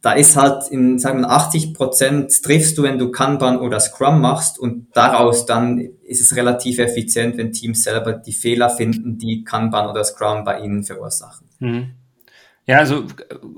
da 0.00 0.10
ist 0.10 0.34
halt 0.34 0.66
in, 0.72 0.98
sagen 0.98 1.20
wir, 1.20 1.30
80 1.30 1.72
Prozent 1.72 2.42
triffst 2.42 2.76
du, 2.76 2.82
wenn 2.82 2.98
du 2.98 3.12
Kanban 3.12 3.60
oder 3.60 3.78
Scrum 3.78 4.20
machst 4.20 4.58
und 4.58 4.88
daraus 4.92 5.46
dann 5.46 5.78
ist 6.02 6.20
es 6.20 6.34
relativ 6.34 6.80
effizient, 6.80 7.36
wenn 7.36 7.52
Teams 7.52 7.84
selber 7.84 8.12
die 8.12 8.32
Fehler 8.32 8.70
finden, 8.70 9.18
die 9.18 9.44
Kanban 9.44 9.88
oder 9.88 10.02
Scrum 10.02 10.42
bei 10.42 10.58
ihnen 10.58 10.82
verursachen. 10.82 11.46
Mhm. 11.60 11.94
Ja, 12.70 12.78
also 12.78 13.04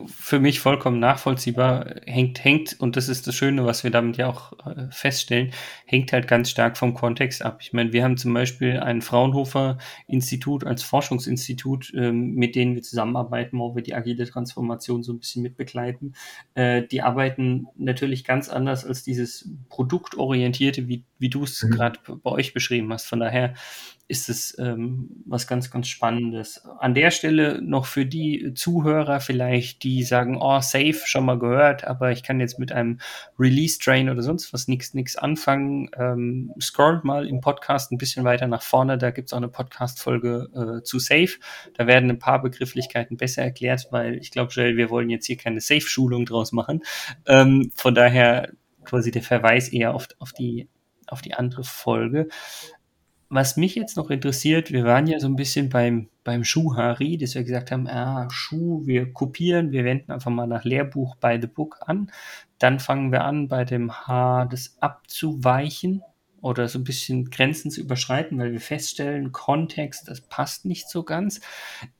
für 0.06 0.40
mich 0.40 0.60
vollkommen 0.60 0.98
nachvollziehbar. 0.98 1.96
Hängt, 2.06 2.42
hängt, 2.42 2.80
und 2.80 2.96
das 2.96 3.10
ist 3.10 3.26
das 3.26 3.34
Schöne, 3.34 3.66
was 3.66 3.84
wir 3.84 3.90
damit 3.90 4.16
ja 4.16 4.26
auch 4.26 4.54
äh, 4.64 4.86
feststellen, 4.90 5.52
hängt 5.84 6.14
halt 6.14 6.26
ganz 6.26 6.48
stark 6.48 6.78
vom 6.78 6.94
Kontext 6.94 7.44
ab. 7.44 7.58
Ich 7.60 7.74
meine, 7.74 7.92
wir 7.92 8.04
haben 8.04 8.16
zum 8.16 8.32
Beispiel 8.32 8.80
ein 8.80 9.02
Fraunhofer-Institut 9.02 10.64
als 10.64 10.82
Forschungsinstitut, 10.82 11.92
ähm, 11.94 12.36
mit 12.36 12.56
denen 12.56 12.74
wir 12.74 12.80
zusammenarbeiten, 12.80 13.58
wo 13.58 13.74
wir 13.74 13.82
die 13.82 13.94
agile 13.94 14.24
Transformation 14.24 15.02
so 15.02 15.12
ein 15.12 15.18
bisschen 15.18 15.42
mitbegleiten. 15.42 16.14
Äh, 16.54 16.84
die 16.84 17.02
arbeiten 17.02 17.66
natürlich 17.76 18.24
ganz 18.24 18.48
anders 18.48 18.86
als 18.86 19.02
dieses 19.02 19.46
produktorientierte, 19.68 20.88
wie, 20.88 21.04
wie 21.22 21.30
du 21.30 21.44
es 21.44 21.62
mhm. 21.62 21.70
gerade 21.70 22.00
bei 22.04 22.30
euch 22.30 22.52
beschrieben 22.52 22.92
hast. 22.92 23.06
Von 23.06 23.20
daher 23.20 23.54
ist 24.08 24.28
es 24.28 24.58
ähm, 24.58 25.08
was 25.24 25.46
ganz, 25.46 25.70
ganz 25.70 25.88
Spannendes. 25.88 26.66
An 26.80 26.94
der 26.94 27.10
Stelle 27.10 27.62
noch 27.62 27.86
für 27.86 28.04
die 28.04 28.52
Zuhörer 28.54 29.20
vielleicht, 29.20 29.84
die 29.84 30.02
sagen, 30.02 30.36
oh, 30.38 30.60
safe, 30.60 31.00
schon 31.04 31.24
mal 31.24 31.38
gehört, 31.38 31.84
aber 31.84 32.10
ich 32.10 32.22
kann 32.22 32.40
jetzt 32.40 32.58
mit 32.58 32.72
einem 32.72 32.98
Release-Train 33.38 34.10
oder 34.10 34.20
sonst 34.20 34.52
was 34.52 34.68
nichts 34.68 34.92
nix 34.92 35.16
anfangen. 35.16 35.88
Ähm, 35.96 36.52
scrollt 36.60 37.04
mal 37.04 37.26
im 37.26 37.40
Podcast 37.40 37.92
ein 37.92 37.96
bisschen 37.96 38.24
weiter 38.24 38.48
nach 38.48 38.62
vorne, 38.62 38.98
da 38.98 39.12
gibt 39.12 39.28
es 39.28 39.32
auch 39.32 39.38
eine 39.38 39.48
Podcast-Folge 39.48 40.80
äh, 40.80 40.82
zu 40.82 40.98
Safe. 40.98 41.38
Da 41.74 41.86
werden 41.86 42.10
ein 42.10 42.18
paar 42.18 42.42
Begrifflichkeiten 42.42 43.16
besser 43.16 43.42
erklärt, 43.42 43.86
weil 43.92 44.16
ich 44.16 44.32
glaube, 44.32 44.52
Joel, 44.52 44.76
wir 44.76 44.90
wollen 44.90 45.08
jetzt 45.08 45.26
hier 45.26 45.36
keine 45.36 45.60
Safe-Schulung 45.60 46.26
draus 46.26 46.52
machen. 46.52 46.82
Ähm, 47.26 47.70
von 47.76 47.94
daher 47.94 48.52
quasi 48.84 49.10
der 49.10 49.22
Verweis 49.22 49.68
eher 49.68 49.94
auf, 49.94 50.08
auf 50.18 50.32
die 50.32 50.68
auf 51.12 51.22
die 51.22 51.34
andere 51.34 51.64
Folge 51.64 52.28
was 53.34 53.56
mich 53.56 53.74
jetzt 53.76 53.96
noch 53.96 54.10
interessiert, 54.10 54.72
wir 54.72 54.84
waren 54.84 55.06
ja 55.06 55.18
so 55.18 55.26
ein 55.26 55.36
bisschen 55.36 55.70
beim, 55.70 56.10
beim 56.22 56.44
Schuh-Hari, 56.44 57.16
dass 57.16 57.34
wir 57.34 57.44
gesagt 57.44 57.70
haben, 57.70 57.88
ah, 57.88 58.28
Schuh, 58.30 58.82
wir 58.84 59.10
kopieren, 59.10 59.72
wir 59.72 59.86
wenden 59.86 60.12
einfach 60.12 60.30
mal 60.30 60.46
nach 60.46 60.64
Lehrbuch 60.64 61.16
by 61.16 61.38
the 61.40 61.46
book 61.46 61.78
an. 61.86 62.12
Dann 62.58 62.78
fangen 62.78 63.10
wir 63.10 63.24
an, 63.24 63.48
bei 63.48 63.64
dem 63.64 63.90
H 63.90 64.44
das 64.50 64.76
abzuweichen 64.80 66.02
oder 66.42 66.68
so 66.68 66.80
ein 66.80 66.84
bisschen 66.84 67.30
Grenzen 67.30 67.70
zu 67.70 67.80
überschreiten, 67.80 68.38
weil 68.38 68.52
wir 68.52 68.60
feststellen, 68.60 69.30
Kontext, 69.30 70.08
das 70.08 70.20
passt 70.20 70.64
nicht 70.64 70.90
so 70.90 71.04
ganz. 71.04 71.40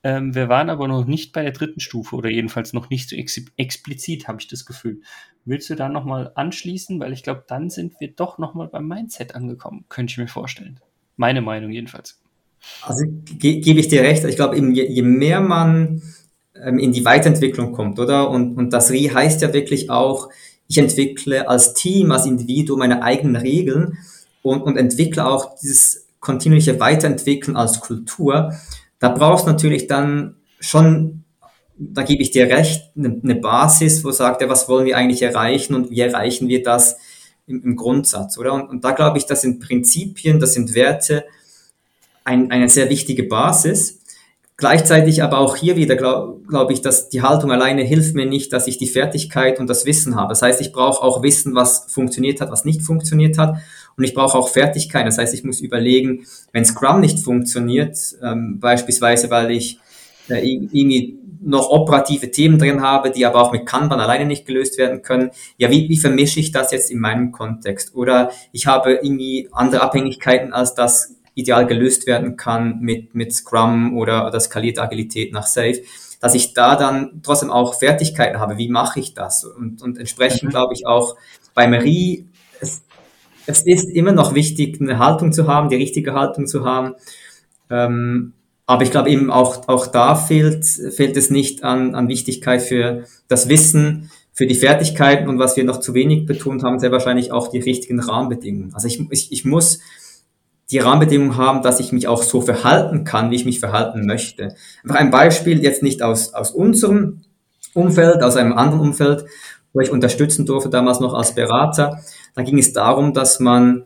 Ähm, 0.03 0.35
wir 0.35 0.49
waren 0.49 0.69
aber 0.69 0.87
noch 0.87 1.05
nicht 1.05 1.31
bei 1.31 1.41
der 1.41 1.53
dritten 1.53 1.79
Stufe 1.79 2.15
oder 2.15 2.29
jedenfalls 2.29 2.73
noch 2.73 2.89
nicht 2.89 3.09
so 3.09 3.15
ex 3.15 3.41
explizit, 3.55 4.27
habe 4.27 4.41
ich 4.41 4.47
das 4.49 4.65
Gefühl. 4.65 5.01
Willst 5.45 5.69
du 5.69 5.75
da 5.75 5.87
nochmal 5.87 6.31
anschließen? 6.35 6.99
Weil 6.99 7.13
ich 7.13 7.23
glaube, 7.23 7.45
dann 7.47 7.69
sind 7.69 7.99
wir 7.99 8.09
doch 8.09 8.37
nochmal 8.37 8.67
beim 8.67 8.85
Mindset 8.87 9.33
angekommen, 9.33 9.85
könnte 9.87 10.11
ich 10.11 10.17
mir 10.17 10.27
vorstellen. 10.27 10.79
Meine 11.15 11.41
Meinung 11.41 11.71
jedenfalls. 11.71 12.21
Also 12.81 13.05
ge 13.07 13.61
gebe 13.61 13.79
ich 13.79 13.87
dir 13.87 14.03
recht. 14.03 14.25
Ich 14.25 14.35
glaube, 14.35 14.57
je, 14.57 14.85
je 14.87 15.01
mehr 15.01 15.39
man 15.39 16.01
ähm, 16.53 16.79
in 16.79 16.91
die 16.91 17.05
Weiterentwicklung 17.05 17.71
kommt, 17.71 17.97
oder? 17.97 18.29
Und, 18.29 18.57
und 18.57 18.73
das 18.73 18.91
RI 18.91 19.09
heißt 19.13 19.41
ja 19.41 19.53
wirklich 19.53 19.89
auch, 19.89 20.29
ich 20.67 20.77
entwickle 20.77 21.47
als 21.47 21.73
Team, 21.73 22.11
als 22.11 22.25
Individuum 22.25 22.79
meine 22.79 23.03
eigenen 23.03 23.37
Regeln 23.37 23.97
und, 24.43 24.61
und 24.61 24.77
entwickle 24.77 25.25
auch 25.25 25.55
dieses 25.59 26.07
kontinuierliche 26.19 26.79
Weiterentwickeln 26.79 27.57
als 27.57 27.79
Kultur. 27.79 28.53
Da 28.99 29.09
brauchst 29.09 29.47
du 29.47 29.51
natürlich 29.51 29.87
dann 29.87 30.35
schon, 30.59 31.23
da 31.77 32.03
gebe 32.03 32.21
ich 32.21 32.31
dir 32.31 32.47
recht, 32.47 32.91
eine, 32.95 33.19
eine 33.23 33.35
Basis, 33.35 34.03
wo 34.03 34.11
sagt 34.11 34.41
er, 34.41 34.49
was 34.49 34.69
wollen 34.69 34.85
wir 34.85 34.95
eigentlich 34.95 35.23
erreichen 35.23 35.73
und 35.73 35.89
wie 35.89 35.99
erreichen 35.99 36.47
wir 36.47 36.61
das 36.61 36.97
im, 37.47 37.63
im 37.63 37.75
Grundsatz, 37.75 38.37
oder? 38.37 38.53
Und, 38.53 38.69
und 38.69 38.83
da 38.83 38.91
glaube 38.91 39.17
ich, 39.17 39.25
das 39.25 39.41
sind 39.41 39.59
Prinzipien, 39.59 40.39
das 40.39 40.53
sind 40.53 40.75
Werte, 40.75 41.25
ein, 42.23 42.51
eine 42.51 42.69
sehr 42.69 42.89
wichtige 42.89 43.23
Basis. 43.23 43.99
Gleichzeitig 44.55 45.23
aber 45.23 45.39
auch 45.39 45.57
hier 45.57 45.75
wieder 45.75 45.95
glaube 45.95 46.39
glaub 46.47 46.71
ich, 46.71 46.81
dass 46.81 47.09
die 47.09 47.21
Haltung 47.21 47.51
alleine 47.51 47.81
hilft 47.81 48.15
mir 48.15 48.25
nicht, 48.27 48.53
dass 48.53 48.67
ich 48.67 48.77
die 48.77 48.87
Fertigkeit 48.87 49.59
und 49.59 49.67
das 49.67 49.85
Wissen 49.85 50.15
habe. 50.15 50.29
Das 50.29 50.41
heißt, 50.41 50.61
ich 50.61 50.71
brauche 50.71 51.01
auch 51.01 51.23
Wissen, 51.23 51.55
was 51.55 51.91
funktioniert 51.91 52.39
hat, 52.39 52.51
was 52.51 52.63
nicht 52.63 52.81
funktioniert 52.81 53.37
hat. 53.37 53.57
Und 53.97 54.03
ich 54.03 54.13
brauche 54.13 54.37
auch 54.37 54.49
Fertigkeit. 54.49 55.05
Das 55.05 55.17
heißt, 55.17 55.33
ich 55.33 55.43
muss 55.43 55.61
überlegen, 55.61 56.25
wenn 56.51 56.65
Scrum 56.65 56.99
nicht 56.99 57.19
funktioniert, 57.19 57.97
ähm, 58.23 58.59
beispielsweise 58.59 59.29
weil 59.29 59.51
ich 59.51 59.79
äh, 60.29 60.39
irgendwie 60.45 61.19
noch 61.45 61.69
operative 61.69 62.31
Themen 62.31 62.57
drin 62.57 62.81
habe, 62.81 63.11
die 63.11 63.25
aber 63.25 63.41
auch 63.41 63.51
mit 63.51 63.65
Kanban 63.65 63.99
alleine 63.99 64.25
nicht 64.25 64.45
gelöst 64.45 64.77
werden 64.77 65.01
können. 65.01 65.31
Ja, 65.57 65.69
wie, 65.69 65.89
wie 65.89 65.97
vermische 65.97 66.39
ich 66.39 66.51
das 66.51 66.71
jetzt 66.71 66.89
in 66.89 66.99
meinem 66.99 67.31
Kontext? 67.31 67.95
Oder 67.95 68.31
ich 68.51 68.67
habe 68.67 68.93
irgendwie 68.93 69.49
andere 69.51 69.81
Abhängigkeiten, 69.81 70.53
als 70.53 70.73
das 70.73 71.15
ideal 71.35 71.65
gelöst 71.65 72.07
werden 72.07 72.37
kann 72.37 72.79
mit, 72.79 73.15
mit 73.15 73.33
Scrum 73.33 73.97
oder, 73.97 74.27
oder 74.27 74.39
skalierte 74.39 74.81
Agilität 74.81 75.33
nach 75.33 75.47
Safe, 75.47 75.81
dass 76.21 76.35
ich 76.35 76.53
da 76.53 76.75
dann 76.75 77.21
trotzdem 77.23 77.51
auch 77.51 77.73
Fertigkeiten 77.73 78.39
habe. 78.39 78.57
Wie 78.57 78.69
mache 78.69 78.99
ich 78.99 79.13
das? 79.13 79.43
Und, 79.43 79.81
und 79.81 79.97
entsprechend 79.97 80.43
mhm. 80.43 80.49
glaube 80.49 80.73
ich 80.73 80.85
auch 80.85 81.15
bei 81.53 81.67
Marie, 81.67 82.27
es 83.45 83.65
ist 83.65 83.89
immer 83.89 84.11
noch 84.11 84.33
wichtig, 84.33 84.79
eine 84.79 84.99
Haltung 84.99 85.31
zu 85.31 85.47
haben, 85.47 85.69
die 85.69 85.75
richtige 85.75 86.13
Haltung 86.13 86.47
zu 86.47 86.65
haben. 86.65 86.95
Ähm, 87.69 88.33
aber 88.65 88.83
ich 88.83 88.91
glaube 88.91 89.09
eben 89.09 89.29
auch, 89.29 89.67
auch 89.67 89.87
da 89.87 90.15
fehlt, 90.15 90.65
fehlt 90.65 91.17
es 91.17 91.29
nicht 91.29 91.63
an, 91.63 91.95
an 91.95 92.07
Wichtigkeit 92.07 92.61
für 92.61 93.03
das 93.27 93.49
Wissen, 93.49 94.09
für 94.31 94.47
die 94.47 94.55
Fertigkeiten 94.55 95.27
und 95.27 95.37
was 95.37 95.57
wir 95.57 95.63
noch 95.63 95.79
zu 95.79 95.93
wenig 95.93 96.25
betont 96.25 96.63
haben, 96.63 96.79
sehr 96.79 96.91
wahrscheinlich 96.91 97.31
auch 97.31 97.49
die 97.49 97.59
richtigen 97.59 97.99
Rahmenbedingungen. 97.99 98.73
Also 98.73 98.87
ich, 98.87 98.99
ich, 99.11 99.31
ich 99.31 99.45
muss 99.45 99.79
die 100.71 100.79
Rahmenbedingungen 100.79 101.37
haben, 101.37 101.61
dass 101.61 101.79
ich 101.79 101.91
mich 101.91 102.07
auch 102.07 102.23
so 102.23 102.41
verhalten 102.41 103.03
kann, 103.03 103.29
wie 103.29 103.35
ich 103.35 103.45
mich 103.45 103.59
verhalten 103.59 104.05
möchte. 104.07 104.55
Einfach 104.83 104.95
ein 104.95 105.11
Beispiel, 105.11 105.61
jetzt 105.61 105.83
nicht 105.83 106.01
aus, 106.01 106.33
aus 106.33 106.51
unserem 106.51 107.21
Umfeld, 107.73 108.23
aus 108.23 108.37
einem 108.37 108.53
anderen 108.53 108.81
Umfeld, 108.81 109.25
wo 109.73 109.81
ich 109.81 109.91
unterstützen 109.91 110.45
durfte, 110.45 110.69
damals 110.69 110.99
noch 110.99 111.13
als 111.13 111.35
Berater. 111.35 111.99
Da 112.35 112.41
ging 112.41 112.57
es 112.57 112.73
darum, 112.73 113.13
dass 113.13 113.39
man 113.39 113.83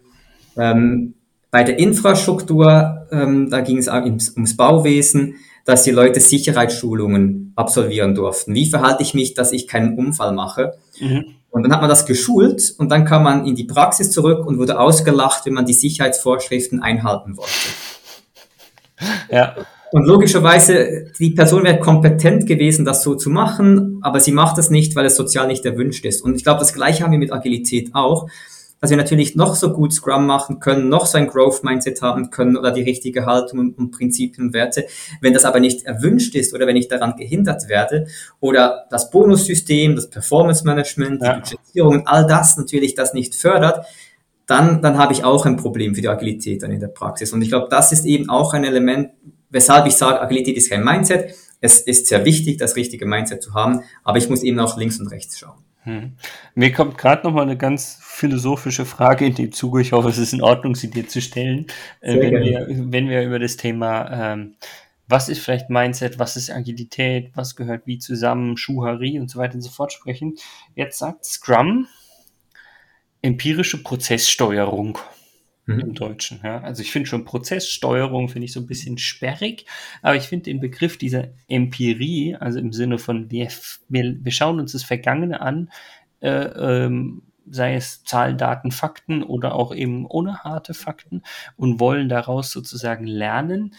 ähm, 0.57 1.13
bei 1.51 1.63
der 1.63 1.79
Infrastruktur, 1.79 3.07
ähm, 3.12 3.49
da 3.49 3.62
ging 3.62 3.77
es 3.77 3.88
auch 3.88 4.03
ums, 4.03 4.33
ums 4.36 4.57
Bauwesen, 4.57 5.36
dass 5.65 5.83
die 5.83 5.91
Leute 5.91 6.19
Sicherheitsschulungen 6.19 7.51
absolvieren 7.55 8.15
durften. 8.15 8.53
Wie 8.53 8.69
verhalte 8.69 9.03
ich 9.03 9.13
mich, 9.13 9.33
dass 9.33 9.51
ich 9.51 9.67
keinen 9.67 9.97
Unfall 9.97 10.31
mache? 10.31 10.77
Mhm. 10.99 11.25
Und 11.49 11.63
dann 11.63 11.73
hat 11.73 11.81
man 11.81 11.89
das 11.89 12.05
geschult 12.05 12.75
und 12.77 12.89
dann 12.89 13.05
kam 13.05 13.23
man 13.23 13.45
in 13.45 13.55
die 13.55 13.63
Praxis 13.63 14.12
zurück 14.12 14.45
und 14.45 14.60
wurde 14.60 14.79
ausgelacht, 14.79 15.45
wenn 15.45 15.53
man 15.53 15.65
die 15.65 15.73
Sicherheitsvorschriften 15.73 16.81
einhalten 16.81 17.38
wollte. 17.38 17.51
Ja. 19.31 19.55
Und 19.91 20.06
logischerweise, 20.06 21.06
die 21.19 21.32
Person 21.32 21.63
wäre 21.63 21.80
kompetent 21.80 22.45
gewesen, 22.45 22.86
das 22.86 23.04
so 23.04 23.15
zu 23.15 23.30
machen, 23.30 24.00
aber 24.02 24.19
sie 24.19 24.32
macht 24.32 24.58
es 24.58 24.69
nicht, 24.69 24.95
weil 24.95 25.06
es 25.06 25.15
sozial 25.15 25.47
nicht 25.47 25.65
erwünscht 25.65 26.06
ist. 26.06 26.21
Und 26.21 26.36
ich 26.36 26.43
glaube, 26.43 26.60
das 26.60 26.73
Gleiche 26.73 27.04
haben 27.04 27.12
wir 27.12 27.19
mit 27.19 27.32
Agilität 27.32 27.91
auch 27.93 28.28
dass 28.80 28.89
wir 28.89 28.97
natürlich 28.97 29.36
noch 29.36 29.56
so 29.56 29.73
gut 29.73 29.93
Scrum 29.93 30.26
machen 30.26 30.60
können, 30.60 30.89
noch 30.89 31.06
so 31.06 31.17
ein 31.17 31.28
Growth-Mindset 31.28 32.02
haben 32.02 32.30
können 32.30 32.58
oder 32.58 32.71
die 32.71 32.84
richtige 32.84 33.26
Haltung 33.26 33.73
und, 33.76 33.91
Prinzipien 33.91 34.47
und 34.47 34.54
Werte. 34.54 34.86
Wenn 35.21 35.34
das 35.34 35.45
aber 35.45 35.60
nicht 35.60 35.86
erwünscht 35.86 36.36
ist 36.36 36.54
oder 36.54 36.67
wenn 36.67 36.76
ich 36.76 36.88
daran 36.88 37.15
gehindert 37.15 37.67
werde 37.69 38.08
oder 38.39 38.86
das 38.89 39.10
Bonussystem, 39.10 39.95
das 39.95 40.10
Performance-Management, 40.10 41.21
ja. 41.23 41.34
die 41.34 41.56
Budgetierung, 41.56 42.08
all 42.08 42.28
das 42.28 42.58
natürlich 42.58 42.95
das 42.95 43.13
nicht 43.13 43.36
fördert, 43.36 43.86
dann, 44.45 44.82
dann 44.82 44.97
habe 44.97 45.12
ich 45.12 45.23
auch 45.26 45.45
ein 45.45 45.58
Problem 45.58 45.93
für 45.93 46.02
die 46.02 46.08
Agilität 46.08 46.63
dann 46.63 46.71
in 46.71 46.80
der 46.80 46.88
Praxis. 46.88 47.34
Und 47.34 47.41
ich 47.41 47.50
glaube, 47.50 47.67
das 47.69 47.91
ist 47.91 48.06
eben 48.06 48.30
auch 48.30 48.54
ein 48.54 48.63
Element, 48.63 49.10
weshalb 49.49 49.88
ich 49.88 49.93
sage, 49.93 50.21
Agilität 50.21 50.57
ist 50.57 50.69
kein 50.69 50.83
Mindset. 50.83 51.36
Es 51.60 51.79
ist 51.79 52.07
sehr 52.07 52.25
wichtig, 52.25 52.57
das 52.57 52.75
richtige 52.75 53.05
Mindset 53.05 53.41
zu 53.41 53.53
haben, 53.53 53.81
aber 54.03 54.17
ich 54.17 54.29
muss 54.29 54.43
eben 54.43 54.60
auch 54.60 54.77
links 54.77 54.99
und 54.99 55.07
rechts 55.07 55.39
schauen. 55.39 55.63
Hm. 55.81 56.17
Mir 56.53 56.71
kommt 56.73 56.97
gerade 56.97 57.25
noch 57.25 57.33
mal 57.33 57.43
eine 57.43 57.57
ganz 57.57 57.97
philosophische 58.01 58.86
Frage 58.86 59.25
in 59.25 59.36
dem 59.36 59.51
Zuge. 59.53 59.81
Ich 59.81 59.93
hoffe, 59.93 60.10
es 60.10 60.17
ist 60.17 60.33
in 60.33 60.41
Ordnung, 60.41 60.75
sie 60.75 60.89
dir 60.89 61.07
zu 61.07 61.21
stellen. 61.21 61.67
Äh, 62.01 62.19
wenn, 62.19 62.43
wir, 62.43 62.67
wenn 62.69 63.10
wir 63.10 63.23
über 63.23 63.39
das 63.39 63.55
Thema, 63.55 64.33
ähm, 64.33 64.55
was 65.07 65.29
ist 65.29 65.39
vielleicht 65.39 65.69
Mindset, 65.69 66.19
was 66.19 66.36
ist 66.36 66.51
Agilität, 66.51 67.31
was 67.36 67.55
gehört 67.55 67.88
wie 67.88 67.97
zusammen, 67.99 68.57
Schuherie 68.57 69.19
und 69.19 69.29
so 69.29 69.39
weiter 69.39 69.55
und 69.55 69.62
so 69.62 69.69
fort 69.69 69.93
sprechen. 69.93 70.36
Jetzt 70.75 70.99
sagt 70.99 71.25
Scrum 71.25 71.88
empirische 73.21 73.81
Prozesssteuerung 73.81 74.97
mhm. 75.67 75.80
im 75.80 75.93
Deutschen. 75.93 76.39
Ja. 76.43 76.62
Also 76.62 76.82
ich 76.82 76.91
finde 76.91 77.08
schon 77.08 77.25
Prozesssteuerung 77.25 78.30
finde 78.30 78.45
ich 78.45 78.53
so 78.53 78.60
ein 78.60 78.67
bisschen 78.67 78.97
sperrig, 78.97 79.65
aber 80.01 80.15
ich 80.15 80.23
finde 80.23 80.45
den 80.45 80.60
Begriff 80.60 80.97
dieser 80.97 81.27
Empirie, 81.47 82.36
also 82.36 82.60
im 82.60 82.73
Sinne 82.73 82.97
von 82.97 83.30
wir, 83.30 83.49
wir, 83.89 84.17
wir 84.19 84.32
schauen 84.32 84.60
uns 84.60 84.71
das 84.71 84.84
Vergangene 84.84 85.41
an, 85.41 85.69
äh, 86.21 86.30
ähm, 86.30 87.21
sei 87.49 87.75
es 87.75 88.03
Zahlen, 88.03 88.38
Daten, 88.38 88.71
Fakten 88.71 89.23
oder 89.23 89.56
auch 89.56 89.73
eben 89.73 90.06
ohne 90.06 90.39
harte 90.39 90.73
Fakten 90.73 91.21
und 91.56 91.80
wollen 91.80 92.10
daraus 92.10 92.51
sozusagen 92.51 93.06
lernen. 93.06 93.75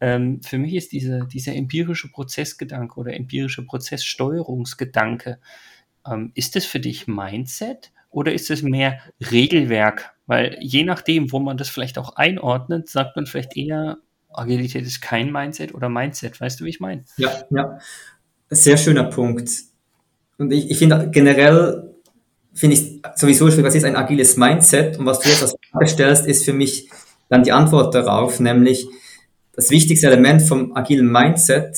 Ähm, 0.00 0.42
für 0.42 0.58
mich 0.58 0.74
ist 0.74 0.92
diese, 0.92 1.28
dieser 1.32 1.54
empirische 1.54 2.10
Prozessgedanke 2.10 2.98
oder 2.98 3.14
empirische 3.14 3.64
Prozesssteuerungsgedanke, 3.64 5.38
ähm, 6.06 6.32
ist 6.34 6.56
das 6.56 6.64
für 6.64 6.80
dich 6.80 7.06
Mindset 7.06 7.92
oder 8.10 8.32
ist 8.32 8.50
es 8.50 8.62
mehr 8.62 9.00
Regelwerk? 9.30 10.14
Weil 10.32 10.56
je 10.62 10.82
nachdem, 10.82 11.30
wo 11.30 11.40
man 11.40 11.58
das 11.58 11.68
vielleicht 11.68 11.98
auch 11.98 12.16
einordnet, 12.16 12.88
sagt 12.88 13.16
man 13.16 13.26
vielleicht 13.26 13.54
eher, 13.54 13.98
Agilität 14.30 14.86
ist 14.86 15.02
kein 15.02 15.30
Mindset 15.30 15.74
oder 15.74 15.90
Mindset. 15.90 16.40
Weißt 16.40 16.58
du, 16.58 16.64
wie 16.64 16.70
ich 16.70 16.80
meine? 16.80 17.04
Ja, 17.18 17.30
ja. 17.50 17.78
Sehr 18.48 18.78
schöner 18.78 19.04
Punkt. 19.04 19.50
Und 20.38 20.50
ich, 20.50 20.70
ich 20.70 20.78
finde 20.78 21.10
generell, 21.10 21.92
finde 22.54 22.76
ich 22.76 23.02
sowieso 23.14 23.50
schwierig, 23.50 23.66
was 23.66 23.74
ist 23.74 23.84
ein 23.84 23.94
agiles 23.94 24.38
Mindset? 24.38 24.98
Und 24.98 25.04
was 25.04 25.20
du 25.20 25.28
jetzt 25.28 25.42
als 25.42 25.54
Frage 25.70 25.86
stellst, 25.86 26.26
ist 26.26 26.46
für 26.46 26.54
mich 26.54 26.88
dann 27.28 27.42
die 27.42 27.52
Antwort 27.52 27.94
darauf, 27.94 28.40
nämlich 28.40 28.86
das 29.52 29.68
wichtigste 29.68 30.06
Element 30.06 30.40
vom 30.40 30.74
agilen 30.74 31.12
Mindset 31.12 31.76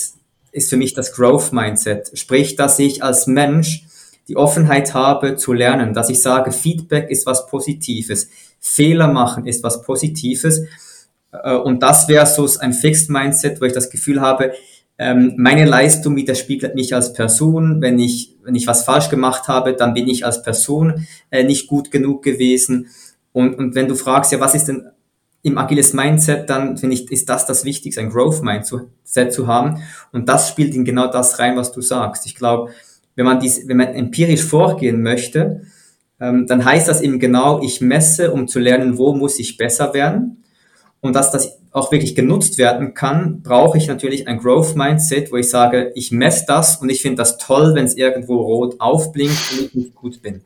ist 0.53 0.71
für 0.71 0.77
mich 0.77 0.95
das 0.95 1.13
Growth 1.13 1.53
Mindset. 1.53 2.17
Sprich, 2.17 2.55
dass 2.55 2.79
ich 2.79 3.03
als 3.03 3.27
Mensch 3.27 3.83
die 4.29 4.37
Offenheit 4.37 4.95
habe 4.95 5.37
zu 5.37 5.53
lernen, 5.53 5.93
dass 5.93 6.11
ich 6.11 6.23
sage, 6.23 6.53
Feedback 6.53 7.11
ist 7.11 7.27
was 7.27 7.47
Positives, 7.47 8.29
Fehler 8.59 9.09
machen 9.09 9.47
ist 9.47 9.63
was 9.63 9.83
Positives. 9.83 10.63
Äh, 11.33 11.55
und 11.55 11.83
das 11.83 12.09
wäre 12.09 12.27
so 12.27 12.49
ein 12.61 12.73
Fixed 12.73 13.11
Mindset, 13.11 13.61
wo 13.61 13.67
ich 13.67 13.73
das 13.73 13.91
Gefühl 13.91 14.21
habe, 14.21 14.53
ähm, 14.97 15.35
meine 15.37 15.65
Leistung 15.65 16.15
widerspiegelt 16.15 16.75
mich 16.75 16.95
als 16.95 17.13
Person. 17.13 17.83
Wenn 17.83 17.99
ich, 17.99 18.37
wenn 18.45 18.55
ich 18.55 18.67
was 18.67 18.85
falsch 18.85 19.09
gemacht 19.09 19.49
habe, 19.49 19.75
dann 19.75 19.93
bin 19.93 20.09
ich 20.09 20.25
als 20.25 20.43
Person 20.43 21.07
äh, 21.31 21.43
nicht 21.43 21.67
gut 21.67 21.91
genug 21.91 22.23
gewesen. 22.23 22.89
Und, 23.33 23.55
und 23.59 23.75
wenn 23.75 23.89
du 23.89 23.97
fragst, 23.97 24.31
ja, 24.33 24.41
was 24.41 24.55
ist 24.55 24.69
denn 24.69 24.89
im 25.43 25.59
agiles 25.59 25.93
Mindset, 25.93 26.49
dann 26.49 26.79
finde 26.79 26.95
ich, 26.95 27.11
ist 27.11 27.29
das 27.29 27.45
das 27.45 27.65
Wichtigste, 27.65 28.01
ein 28.01 28.11
Growth 28.11 28.43
Mindset 28.43 29.33
zu 29.33 29.47
haben. 29.47 29.83
Und 30.13 30.29
das 30.29 30.49
spielt 30.49 30.75
in 30.75 30.85
genau 30.85 31.09
das 31.09 31.39
rein, 31.39 31.57
was 31.57 31.73
du 31.73 31.83
sagst. 31.83 32.25
Ich 32.25 32.35
glaube, 32.35 32.71
wenn 33.17 33.25
man, 33.25 33.41
dies, 33.41 33.67
wenn 33.69 33.77
man 33.77 33.89
empirisch 33.89 34.43
vorgehen 34.43 35.03
möchte, 35.03 35.63
ähm, 36.21 36.47
dann 36.47 36.65
heißt 36.65 36.89
das 36.89 37.01
eben 37.01 37.19
genau, 37.19 37.63
ich 37.63 37.81
messe, 37.81 38.33
um 38.33 38.49
zu 38.49 38.59
lernen, 38.59 38.99
wo 38.99 39.15
muss 39.15 39.39
ich 39.39 39.57
besser 39.57 39.95
werden. 39.95 40.45
Und 41.01 41.15
dass 41.15 41.31
das 41.31 41.59
auch 41.71 41.91
wirklich 41.91 42.15
genutzt 42.15 42.57
werden 42.57 42.95
kann, 42.95 43.43
brauche 43.43 43.77
ich 43.77 43.89
natürlich 43.89 44.29
ein 44.29 44.39
Growth 44.39 44.77
Mindset, 44.77 45.33
wo 45.33 45.37
ich 45.37 45.51
sage, 45.51 45.93
ich 45.97 46.13
messe 46.13 46.45
das 46.47 46.77
und 46.77 46.89
ich 46.89 47.03
finde 47.03 47.17
das 47.17 47.37
toll, 47.37 47.75
wenn 47.75 47.85
es 47.85 47.97
irgendwo 47.97 48.37
rot 48.37 48.77
aufblinkt 48.79 49.37
und 49.53 49.67
ich 49.67 49.75
nicht 49.75 49.95
gut 49.95 50.23
bin. 50.23 50.43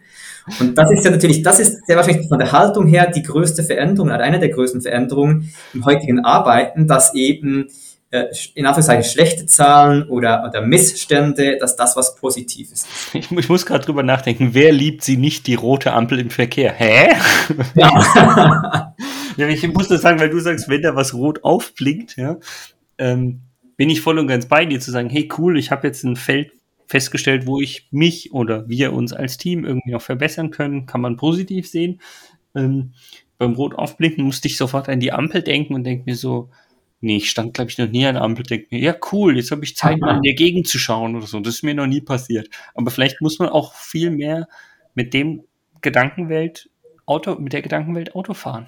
Und 0.58 0.78
das 0.78 0.90
ist 0.90 1.04
ja 1.04 1.10
natürlich, 1.10 1.42
das 1.42 1.60
ist 1.60 1.86
sehr 1.86 1.96
wahrscheinlich 1.96 2.28
von 2.28 2.38
der 2.38 2.52
Haltung 2.52 2.86
her 2.86 3.12
die 3.14 3.22
größte 3.22 3.62
Veränderung, 3.62 4.08
oder 4.08 4.20
eine 4.20 4.38
der 4.38 4.48
größten 4.48 4.80
Veränderungen 4.80 5.52
im 5.74 5.84
heutigen 5.84 6.20
Arbeiten, 6.20 6.86
dass 6.86 7.14
eben 7.14 7.68
in 8.10 8.64
Anführungszeichen 8.64 9.04
schlechte 9.04 9.44
Zahlen 9.44 10.08
oder, 10.08 10.44
oder 10.48 10.62
Missstände, 10.62 11.58
dass 11.58 11.76
das 11.76 11.94
was 11.94 12.16
Positives 12.16 12.84
ist. 12.84 12.88
Ich, 13.14 13.30
ich 13.30 13.48
muss 13.48 13.66
gerade 13.66 13.84
drüber 13.84 14.02
nachdenken, 14.02 14.50
wer 14.52 14.72
liebt 14.72 15.04
sie 15.04 15.16
nicht, 15.16 15.46
die 15.46 15.54
rote 15.54 15.92
Ampel 15.92 16.18
im 16.18 16.30
Verkehr? 16.30 16.72
Hä? 16.72 17.14
Ja. 17.74 18.94
ja 19.36 19.48
ich 19.48 19.66
muss 19.68 19.88
das 19.88 20.00
sagen, 20.00 20.20
weil 20.20 20.30
du 20.30 20.40
sagst, 20.40 20.68
wenn 20.68 20.82
da 20.82 20.96
was 20.96 21.12
rot 21.12 21.44
aufblinkt, 21.44 22.16
ja, 22.16 22.38
ähm, 22.96 23.42
bin 23.76 23.90
ich 23.90 24.00
voll 24.00 24.18
und 24.18 24.26
ganz 24.26 24.46
bei 24.46 24.64
dir 24.64 24.80
zu 24.80 24.90
sagen, 24.90 25.10
hey 25.10 25.28
cool, 25.36 25.58
ich 25.58 25.70
habe 25.70 25.86
jetzt 25.86 26.02
ein 26.04 26.16
Feld 26.16 26.52
festgestellt, 26.86 27.46
wo 27.46 27.60
ich 27.60 27.88
mich 27.90 28.32
oder 28.32 28.68
wir 28.68 28.94
uns 28.94 29.12
als 29.12 29.36
Team 29.36 29.64
irgendwie 29.66 29.94
auch 29.94 30.02
verbessern 30.02 30.50
können, 30.50 30.86
kann 30.86 31.02
man 31.02 31.16
positiv 31.16 31.68
sehen. 31.68 32.00
Ähm, 32.54 32.94
beim 33.36 33.52
Rot 33.52 33.74
aufblinken 33.74 34.24
musste 34.24 34.48
ich 34.48 34.56
sofort 34.56 34.88
an 34.88 35.00
die 35.00 35.12
Ampel 35.12 35.42
denken 35.42 35.74
und 35.74 35.84
denke 35.84 36.04
mir 36.06 36.16
so, 36.16 36.50
Nee, 37.00 37.18
ich 37.18 37.30
stand, 37.30 37.54
glaube 37.54 37.70
ich, 37.70 37.78
noch 37.78 37.88
nie 37.88 38.06
an 38.06 38.14
der 38.14 38.24
Ampel, 38.24 38.44
denke 38.44 38.66
mir, 38.70 38.80
ja, 38.80 38.94
cool, 39.12 39.36
jetzt 39.36 39.52
habe 39.52 39.64
ich 39.64 39.76
Zeit, 39.76 40.00
mal 40.00 40.16
in 40.16 40.22
der 40.22 40.34
Gegend 40.34 40.66
zu 40.66 40.78
schauen 40.78 41.14
oder 41.14 41.26
so. 41.26 41.38
Das 41.38 41.54
ist 41.54 41.62
mir 41.62 41.74
noch 41.74 41.86
nie 41.86 42.00
passiert. 42.00 42.48
Aber 42.74 42.90
vielleicht 42.90 43.20
muss 43.20 43.38
man 43.38 43.48
auch 43.48 43.74
viel 43.74 44.10
mehr 44.10 44.48
mit 44.94 45.14
dem 45.14 45.44
Gedankenwelt 45.80 46.70
Auto, 47.06 47.36
mit 47.36 47.52
der 47.52 47.62
Gedankenwelt 47.62 48.14
Auto 48.14 48.34
fahren. 48.34 48.66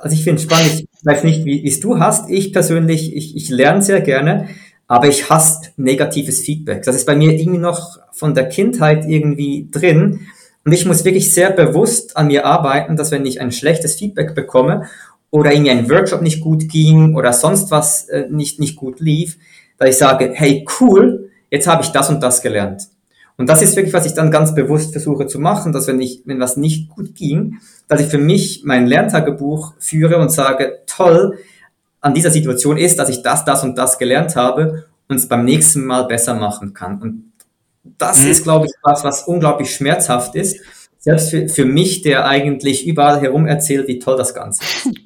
Also 0.00 0.14
ich 0.14 0.24
finde 0.24 0.36
es 0.36 0.42
spannend, 0.42 0.80
ich 0.80 1.06
weiß 1.06 1.24
nicht, 1.24 1.44
wie 1.44 1.66
es 1.66 1.80
du 1.80 1.98
hast. 1.98 2.30
Ich 2.30 2.52
persönlich, 2.52 3.14
ich, 3.14 3.36
ich 3.36 3.48
lerne 3.48 3.82
sehr 3.82 4.00
gerne, 4.00 4.48
aber 4.86 5.06
ich 5.06 5.30
hasse 5.30 5.70
negatives 5.76 6.40
Feedback. 6.40 6.82
Das 6.82 6.96
ist 6.96 7.06
bei 7.06 7.14
mir 7.14 7.32
irgendwie 7.32 7.58
noch 7.58 7.98
von 8.12 8.34
der 8.34 8.48
Kindheit 8.48 9.04
irgendwie 9.06 9.68
drin. 9.70 10.26
Und 10.64 10.72
ich 10.72 10.84
muss 10.86 11.04
wirklich 11.04 11.32
sehr 11.32 11.50
bewusst 11.50 12.16
an 12.16 12.26
mir 12.26 12.44
arbeiten, 12.44 12.96
dass 12.96 13.10
wenn 13.10 13.24
ich 13.24 13.40
ein 13.40 13.52
schlechtes 13.52 13.94
Feedback 13.94 14.34
bekomme 14.34 14.88
oder 15.30 15.52
irgendwie 15.52 15.70
ein 15.70 15.90
Workshop 15.90 16.22
nicht 16.22 16.40
gut 16.40 16.68
ging 16.68 17.14
oder 17.14 17.32
sonst 17.32 17.70
was 17.70 18.08
äh, 18.08 18.26
nicht, 18.30 18.60
nicht 18.60 18.76
gut 18.76 19.00
lief, 19.00 19.36
dass 19.76 19.90
ich 19.90 19.96
sage, 19.96 20.30
hey, 20.34 20.66
cool, 20.80 21.30
jetzt 21.50 21.66
habe 21.66 21.82
ich 21.82 21.90
das 21.90 22.08
und 22.08 22.22
das 22.22 22.42
gelernt. 22.42 22.88
Und 23.36 23.48
das 23.48 23.62
ist 23.62 23.76
wirklich, 23.76 23.94
was 23.94 24.06
ich 24.06 24.14
dann 24.14 24.32
ganz 24.32 24.52
bewusst 24.54 24.90
versuche 24.90 25.28
zu 25.28 25.38
machen, 25.38 25.72
dass 25.72 25.86
wenn 25.86 26.00
ich, 26.00 26.22
wenn 26.24 26.40
was 26.40 26.56
nicht 26.56 26.88
gut 26.88 27.14
ging, 27.14 27.58
dass 27.86 28.00
ich 28.00 28.08
für 28.08 28.18
mich 28.18 28.62
mein 28.64 28.86
Lerntagebuch 28.86 29.74
führe 29.78 30.18
und 30.18 30.32
sage, 30.32 30.80
toll, 30.86 31.38
an 32.00 32.14
dieser 32.14 32.30
Situation 32.30 32.76
ist, 32.76 32.98
dass 32.98 33.08
ich 33.08 33.22
das, 33.22 33.44
das 33.44 33.62
und 33.62 33.78
das 33.78 33.98
gelernt 33.98 34.34
habe 34.34 34.86
und 35.08 35.16
es 35.16 35.28
beim 35.28 35.44
nächsten 35.44 35.84
Mal 35.84 36.04
besser 36.04 36.34
machen 36.34 36.74
kann. 36.74 37.00
Und 37.00 37.32
das 37.96 38.22
mhm. 38.22 38.30
ist, 38.30 38.42
glaube 38.42 38.66
ich, 38.66 38.72
was, 38.82 39.04
was 39.04 39.22
unglaublich 39.22 39.72
schmerzhaft 39.72 40.34
ist 40.34 40.58
selbst 41.16 41.30
für, 41.30 41.48
für 41.48 41.64
mich, 41.64 42.02
der 42.02 42.26
eigentlich 42.26 42.86
überall 42.86 43.20
herum 43.20 43.46
erzählt, 43.46 43.88
wie 43.88 43.98
toll 43.98 44.16
das 44.16 44.34
Ganze 44.34 44.62
ist. 44.62 44.90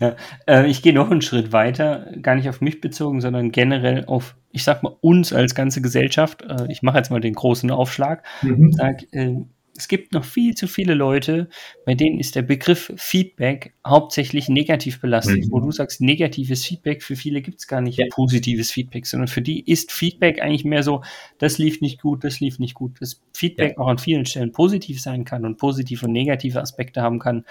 Ja, 0.00 0.16
äh, 0.46 0.66
ich 0.66 0.80
gehe 0.80 0.94
noch 0.94 1.10
einen 1.10 1.20
Schritt 1.20 1.52
weiter, 1.52 2.06
gar 2.22 2.34
nicht 2.34 2.48
auf 2.48 2.62
mich 2.62 2.80
bezogen, 2.80 3.20
sondern 3.20 3.52
generell 3.52 4.06
auf, 4.06 4.34
ich 4.50 4.64
sag 4.64 4.82
mal, 4.82 4.96
uns 5.02 5.34
als 5.34 5.54
ganze 5.54 5.82
Gesellschaft. 5.82 6.40
Äh, 6.40 6.72
ich 6.72 6.80
mache 6.80 6.96
jetzt 6.96 7.10
mal 7.10 7.20
den 7.20 7.34
großen 7.34 7.70
Aufschlag. 7.70 8.24
Mhm. 8.40 8.72
Sag, 8.72 9.02
äh, 9.12 9.34
es 9.80 9.88
gibt 9.88 10.12
noch 10.12 10.24
viel 10.24 10.54
zu 10.54 10.66
viele 10.66 10.92
Leute, 10.92 11.48
bei 11.86 11.94
denen 11.94 12.20
ist 12.20 12.36
der 12.36 12.42
Begriff 12.42 12.92
Feedback 12.96 13.72
hauptsächlich 13.86 14.50
negativ 14.50 15.00
belastet, 15.00 15.46
mhm. 15.46 15.50
wo 15.50 15.60
du 15.60 15.72
sagst, 15.72 16.02
negatives 16.02 16.66
Feedback, 16.66 17.02
für 17.02 17.16
viele 17.16 17.40
gibt 17.40 17.60
es 17.60 17.66
gar 17.66 17.80
nicht 17.80 17.98
ja. 17.98 18.04
positives 18.10 18.70
Feedback, 18.70 19.06
sondern 19.06 19.28
für 19.28 19.40
die 19.40 19.60
ist 19.60 19.90
Feedback 19.90 20.42
eigentlich 20.42 20.66
mehr 20.66 20.82
so, 20.82 21.02
das 21.38 21.56
lief 21.56 21.80
nicht 21.80 22.02
gut, 22.02 22.24
das 22.24 22.40
lief 22.40 22.58
nicht 22.58 22.74
gut. 22.74 23.00
Das 23.00 23.22
Feedback 23.34 23.72
ja. 23.72 23.78
auch 23.78 23.88
an 23.88 23.98
vielen 23.98 24.26
Stellen 24.26 24.52
positiv 24.52 25.00
sein 25.00 25.24
kann 25.24 25.46
und 25.46 25.56
positive 25.56 26.04
und 26.04 26.12
negative 26.12 26.60
Aspekte 26.60 27.00
haben 27.00 27.18
kann. 27.18 27.46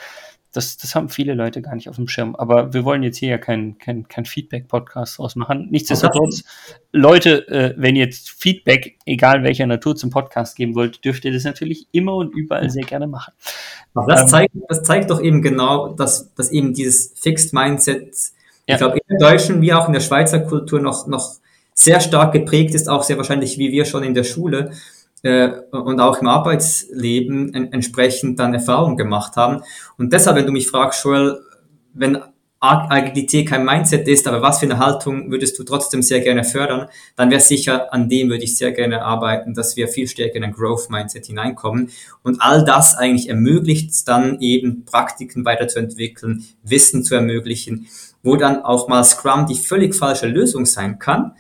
Das, 0.52 0.78
das 0.78 0.96
haben 0.96 1.10
viele 1.10 1.36
Leute 1.36 1.62
gar 1.62 1.76
nicht 1.76 1.90
auf 1.90 1.96
dem 1.96 2.08
Schirm. 2.08 2.36
Aber 2.36 2.74
wir 2.74 2.84
wollen 2.84 3.04
jetzt 3.04 3.18
hier 3.18 3.30
ja 3.30 3.38
kein, 3.38 3.78
kein, 3.78 4.08
kein 4.08 4.26
Feedback-Podcast 4.26 5.20
draus 5.20 5.36
machen. 5.36 5.68
Nichtsdestotrotz, 5.70 6.44
Leute, 6.92 7.48
äh, 7.50 7.74
wenn 7.78 7.96
ihr 7.96 8.06
jetzt 8.06 8.32
Feedback, 8.32 8.98
egal 9.06 9.44
welcher 9.44 9.68
Natur, 9.68 9.96
zum 9.96 10.10
Podcast 10.10 10.56
geben 10.56 10.74
wollt, 10.76 11.06
dürft 11.06 11.26
ihr 11.26 11.32
das 11.32 11.44
natürlich 11.44 11.88
immer 11.92 12.16
und 12.16 12.34
überall 12.36 12.70
sehr 12.70 12.84
gerne 12.84 13.08
machen. 13.08 13.34
das, 13.94 14.22
ähm, 14.22 14.28
zeigt, 14.28 14.54
das 14.68 14.84
zeigt 14.84 15.12
doch 15.12 15.22
eben 15.22 15.42
genau, 15.42 15.90
dass, 15.90 16.34
dass 16.34 16.52
eben 16.52 16.74
dieses 16.74 17.14
Fixed 17.20 17.54
Mindset, 17.54 18.16
ja. 18.68 18.76
ich 18.76 18.78
glaube, 18.78 18.98
in 18.98 19.18
der 19.18 19.30
deutschen 19.30 19.62
wie 19.62 19.74
auch 19.74 19.86
in 19.88 19.94
der 19.94 20.02
Schweizer 20.02 20.40
Kultur 20.40 20.80
noch, 20.80 21.06
noch 21.06 21.36
sehr 21.74 22.02
stark 22.02 22.34
geprägt 22.34 22.74
ist, 22.74 22.90
auch 22.90 23.04
sehr 23.04 23.18
wahrscheinlich 23.18 23.58
wie 23.58 23.72
wir 23.72 23.86
schon 23.86 24.04
in 24.04 24.14
der 24.14 24.24
Schule 24.24 24.72
äh, 25.24 25.50
und 25.72 26.00
auch 26.00 26.22
im 26.22 26.28
Arbeitsleben 26.28 27.54
en 27.54 27.74
entsprechend 27.74 28.40
dann 28.40 28.54
Erfahrung 28.54 28.96
gemacht 28.96 29.36
haben. 29.36 29.62
Und 29.98 30.14
deshalb, 30.14 30.38
wenn 30.38 30.46
du 30.46 30.52
mich 30.52 30.68
fragst, 30.68 31.04
Joel, 31.04 31.40
wenn 31.94 32.20
Agilität 32.62 33.48
kein 33.48 33.64
Mindset 33.64 34.06
ist, 34.08 34.28
aber 34.28 34.42
was 34.42 34.60
für 34.60 34.66
eine 34.66 34.80
Haltung 34.80 35.32
würdest 35.32 35.58
du 35.58 35.64
trotzdem 35.64 36.02
sehr 36.02 36.20
gerne 36.20 36.44
fördern, 36.44 36.88
dann 37.16 37.32
wäre 37.32 37.40
sicher, 37.40 37.94
an 37.94 38.10
dem 38.10 38.30
würde 38.30 38.44
ich 38.44 38.58
sehr 38.58 38.74
gerne 38.74 39.02
arbeiten, 39.02 39.54
dass 39.54 39.78
wir 39.78 39.88
viel 39.88 40.10
stärker 40.10 40.36
in 40.36 40.44
ein 40.44 40.52
Growth-Mindset 40.52 41.28
hineinkommen. 41.28 41.90
Und 42.22 42.42
all 42.42 42.66
das 42.66 42.98
eigentlich 42.98 43.30
ermöglicht 43.30 44.06
dann 44.10 44.42
eben 44.42 44.84
Praktiken 44.84 45.46
weiterzuentwickeln, 45.46 46.44
Wissen 46.64 47.06
zu 47.06 47.16
ermöglichen, 47.16 47.88
wo 48.24 48.36
dann 48.36 48.64
auch 48.64 48.90
mal 48.90 49.06
Scrum 49.06 49.46
die 49.46 49.56
völlig 49.56 49.96
falsche 49.96 50.28
Lösung 50.28 50.66
sein 50.66 51.00
kann, 51.00 51.36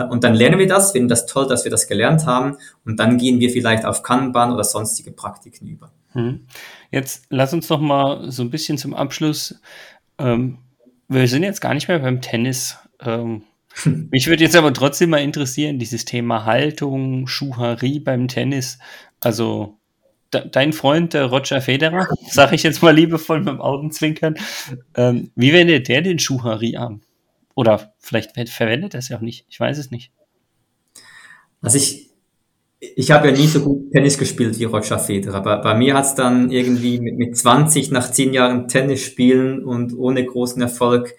und 0.00 0.24
dann 0.24 0.34
lernen 0.34 0.58
wir 0.58 0.66
das, 0.66 0.92
finden 0.92 1.08
das 1.08 1.26
toll, 1.26 1.46
dass 1.46 1.64
wir 1.64 1.70
das 1.70 1.86
gelernt 1.86 2.26
haben 2.26 2.56
und 2.84 2.98
dann 2.98 3.18
gehen 3.18 3.40
wir 3.40 3.50
vielleicht 3.50 3.84
auf 3.84 4.02
Kanban 4.02 4.52
oder 4.52 4.64
sonstige 4.64 5.12
Praktiken 5.12 5.66
über. 5.66 5.90
Hm. 6.12 6.46
Jetzt 6.90 7.26
lass 7.30 7.52
uns 7.52 7.68
noch 7.68 7.80
mal 7.80 8.30
so 8.30 8.42
ein 8.42 8.50
bisschen 8.50 8.78
zum 8.78 8.94
Abschluss. 8.94 9.60
Ähm, 10.18 10.58
wir 11.08 11.28
sind 11.28 11.42
jetzt 11.42 11.60
gar 11.60 11.74
nicht 11.74 11.88
mehr 11.88 11.98
beim 11.98 12.20
Tennis. 12.20 12.78
Ähm, 13.00 13.42
mich 14.10 14.26
würde 14.26 14.44
jetzt 14.44 14.56
aber 14.56 14.72
trotzdem 14.72 15.10
mal 15.10 15.22
interessieren, 15.22 15.78
dieses 15.78 16.04
Thema 16.04 16.44
Haltung, 16.44 17.26
Schuharie 17.26 18.00
beim 18.00 18.28
Tennis. 18.28 18.78
Also 19.20 19.78
de 20.32 20.48
dein 20.50 20.72
Freund, 20.72 21.14
der 21.14 21.26
Roger 21.26 21.60
Federer, 21.60 22.08
sage 22.28 22.54
ich 22.54 22.62
jetzt 22.62 22.82
mal 22.82 22.94
liebevoll 22.94 23.40
mit 23.40 23.48
dem 23.48 23.60
Augenzwinkern, 23.60 24.34
ähm, 24.94 25.30
wie 25.34 25.52
wendet 25.52 25.88
der 25.88 26.02
den 26.02 26.18
Schuharie 26.18 26.76
an? 26.76 27.02
Oder 27.54 27.94
vielleicht 27.98 28.32
verwendet 28.48 28.94
er 28.94 28.98
es 28.98 29.08
ja 29.08 29.16
auch 29.16 29.22
nicht. 29.22 29.46
Ich 29.48 29.60
weiß 29.60 29.78
es 29.78 29.90
nicht. 29.90 30.12
Also 31.60 31.78
ich, 31.78 32.10
ich 32.80 33.10
habe 33.10 33.28
ja 33.28 33.36
nie 33.36 33.46
so 33.46 33.60
gut 33.60 33.92
Tennis 33.92 34.18
gespielt 34.18 34.58
wie 34.58 34.64
Roger 34.64 34.98
Federer, 34.98 35.36
aber 35.36 35.58
bei 35.58 35.74
mir 35.74 35.94
hat 35.94 36.06
es 36.06 36.14
dann 36.14 36.50
irgendwie 36.50 36.98
mit, 36.98 37.16
mit 37.16 37.36
20 37.36 37.92
nach 37.92 38.10
10 38.10 38.32
Jahren 38.32 38.68
Tennis 38.68 39.02
spielen 39.02 39.64
und 39.64 39.96
ohne 39.96 40.24
großen 40.24 40.60
Erfolg 40.60 41.14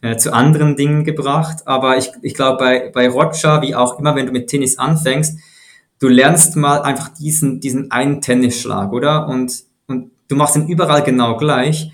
äh, 0.00 0.16
zu 0.16 0.32
anderen 0.32 0.76
Dingen 0.76 1.04
gebracht. 1.04 1.66
Aber 1.66 1.98
ich, 1.98 2.10
ich 2.22 2.34
glaube, 2.34 2.58
bei, 2.58 2.90
bei 2.92 3.08
Roger, 3.08 3.60
wie 3.62 3.74
auch 3.74 3.98
immer, 3.98 4.16
wenn 4.16 4.26
du 4.26 4.32
mit 4.32 4.48
Tennis 4.48 4.78
anfängst, 4.78 5.38
du 5.98 6.08
lernst 6.08 6.56
mal 6.56 6.82
einfach 6.82 7.10
diesen, 7.10 7.60
diesen 7.60 7.90
einen 7.90 8.20
Tennisschlag, 8.20 8.92
oder? 8.92 9.28
Und, 9.28 9.64
und 9.86 10.10
du 10.28 10.36
machst 10.36 10.56
ihn 10.56 10.66
überall 10.66 11.02
genau 11.02 11.36
gleich, 11.36 11.92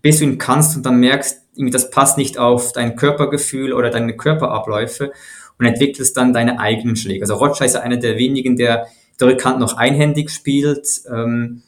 bis 0.00 0.18
du 0.18 0.24
ihn 0.24 0.38
kannst 0.38 0.76
und 0.76 0.86
dann 0.86 1.00
merkst, 1.00 1.39
irgendwie 1.54 1.72
das 1.72 1.90
passt 1.90 2.18
nicht 2.18 2.38
auf 2.38 2.72
dein 2.72 2.96
Körpergefühl 2.96 3.72
oder 3.72 3.90
deine 3.90 4.16
Körperabläufe 4.16 5.12
und 5.58 5.66
entwickelst 5.66 6.16
dann 6.16 6.32
deine 6.32 6.58
eigenen 6.58 6.96
Schläge. 6.96 7.22
Also 7.22 7.34
Roger 7.34 7.64
ist 7.64 7.74
ja 7.74 7.80
einer 7.80 7.98
der 7.98 8.16
wenigen, 8.16 8.56
der 8.56 8.86
Rückhand 9.20 9.60
noch 9.60 9.76
einhändig 9.76 10.30
spielt. 10.30 11.02
Ähm, 11.10 11.62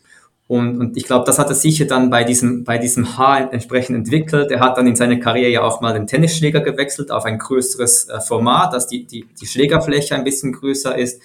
und, 0.48 0.78
und 0.80 0.96
ich 0.96 1.04
glaube, 1.04 1.24
das 1.24 1.38
hat 1.38 1.48
er 1.48 1.54
sicher 1.54 1.86
dann 1.86 2.10
bei 2.10 2.24
diesem, 2.24 2.64
bei 2.64 2.78
diesem 2.78 3.16
Haar 3.16 3.52
entsprechend 3.52 3.96
entwickelt. 3.96 4.50
Er 4.50 4.60
hat 4.60 4.76
dann 4.76 4.86
in 4.86 4.96
seiner 4.96 5.16
Karriere 5.16 5.50
ja 5.50 5.62
auch 5.62 5.80
mal 5.80 5.94
den 5.94 6.06
Tennisschläger 6.06 6.60
gewechselt 6.60 7.10
auf 7.10 7.24
ein 7.24 7.38
größeres 7.38 8.08
äh, 8.08 8.20
Format, 8.20 8.72
dass 8.72 8.86
die, 8.86 9.06
die, 9.06 9.26
die 9.40 9.46
Schlägerfläche 9.46 10.14
ein 10.14 10.24
bisschen 10.24 10.52
größer 10.52 10.96
ist. 10.96 11.22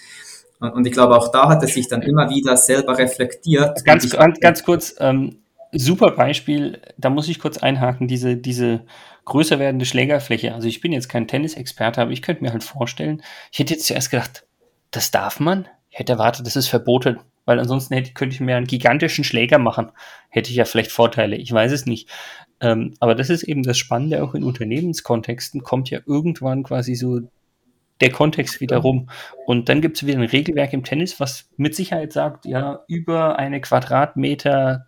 Und, 0.59 0.71
und 0.71 0.87
ich 0.87 0.93
glaube, 0.93 1.15
auch 1.15 1.29
da 1.29 1.49
hat 1.49 1.61
er 1.61 1.67
sich 1.67 1.87
dann 1.87 2.01
immer 2.01 2.29
wieder 2.29 2.55
selber 2.57 2.97
reflektiert. 2.97 3.83
Ganz, 3.85 4.09
ganz, 4.09 4.39
ganz 4.39 4.63
kurz, 4.63 4.95
ähm, 4.99 5.37
super 5.71 6.11
Beispiel, 6.11 6.81
da 6.97 7.09
muss 7.09 7.27
ich 7.27 7.39
kurz 7.39 7.57
einhaken, 7.57 8.07
diese, 8.07 8.37
diese 8.37 8.85
größer 9.25 9.59
werdende 9.59 9.85
Schlägerfläche. 9.85 10.53
Also 10.53 10.67
ich 10.67 10.81
bin 10.81 10.93
jetzt 10.93 11.09
kein 11.09 11.27
Tennisexperte, 11.27 12.01
aber 12.01 12.11
ich 12.11 12.21
könnte 12.21 12.43
mir 12.43 12.51
halt 12.51 12.63
vorstellen, 12.63 13.21
ich 13.51 13.59
hätte 13.59 13.73
jetzt 13.73 13.87
zuerst 13.87 14.09
gedacht, 14.09 14.45
das 14.91 15.11
darf 15.11 15.39
man? 15.39 15.67
Ich 15.89 15.99
hätte 15.99 16.13
erwartet, 16.13 16.45
das 16.45 16.55
ist 16.55 16.67
verboten, 16.67 17.19
weil 17.45 17.59
ansonsten 17.59 17.93
hätte, 17.93 18.13
könnte 18.13 18.35
ich 18.35 18.41
mir 18.41 18.55
einen 18.55 18.67
gigantischen 18.67 19.23
Schläger 19.23 19.57
machen. 19.57 19.91
Hätte 20.29 20.49
ich 20.49 20.55
ja 20.55 20.65
vielleicht 20.65 20.91
Vorteile, 20.91 21.35
ich 21.35 21.51
weiß 21.51 21.71
es 21.71 21.85
nicht. 21.85 22.09
Ähm, 22.59 22.93
aber 22.99 23.15
das 23.15 23.29
ist 23.29 23.43
eben 23.43 23.63
das 23.63 23.77
Spannende, 23.77 24.23
auch 24.23 24.33
in 24.33 24.43
Unternehmenskontexten 24.43 25.61
kommt 25.61 25.89
ja 25.89 25.99
irgendwann 26.05 26.63
quasi 26.63 26.95
so 26.95 27.21
der 28.01 28.11
Kontext 28.11 28.61
wieder 28.61 28.77
rum. 28.77 29.09
Und 29.45 29.69
dann 29.69 29.81
gibt 29.81 29.97
es 29.97 30.05
wieder 30.05 30.19
ein 30.19 30.25
Regelwerk 30.25 30.73
im 30.73 30.83
Tennis, 30.83 31.19
was 31.19 31.49
mit 31.57 31.75
Sicherheit 31.75 32.13
sagt, 32.13 32.45
ja, 32.45 32.83
über 32.87 33.37
eine 33.39 33.61
Quadratmeter 33.61 34.87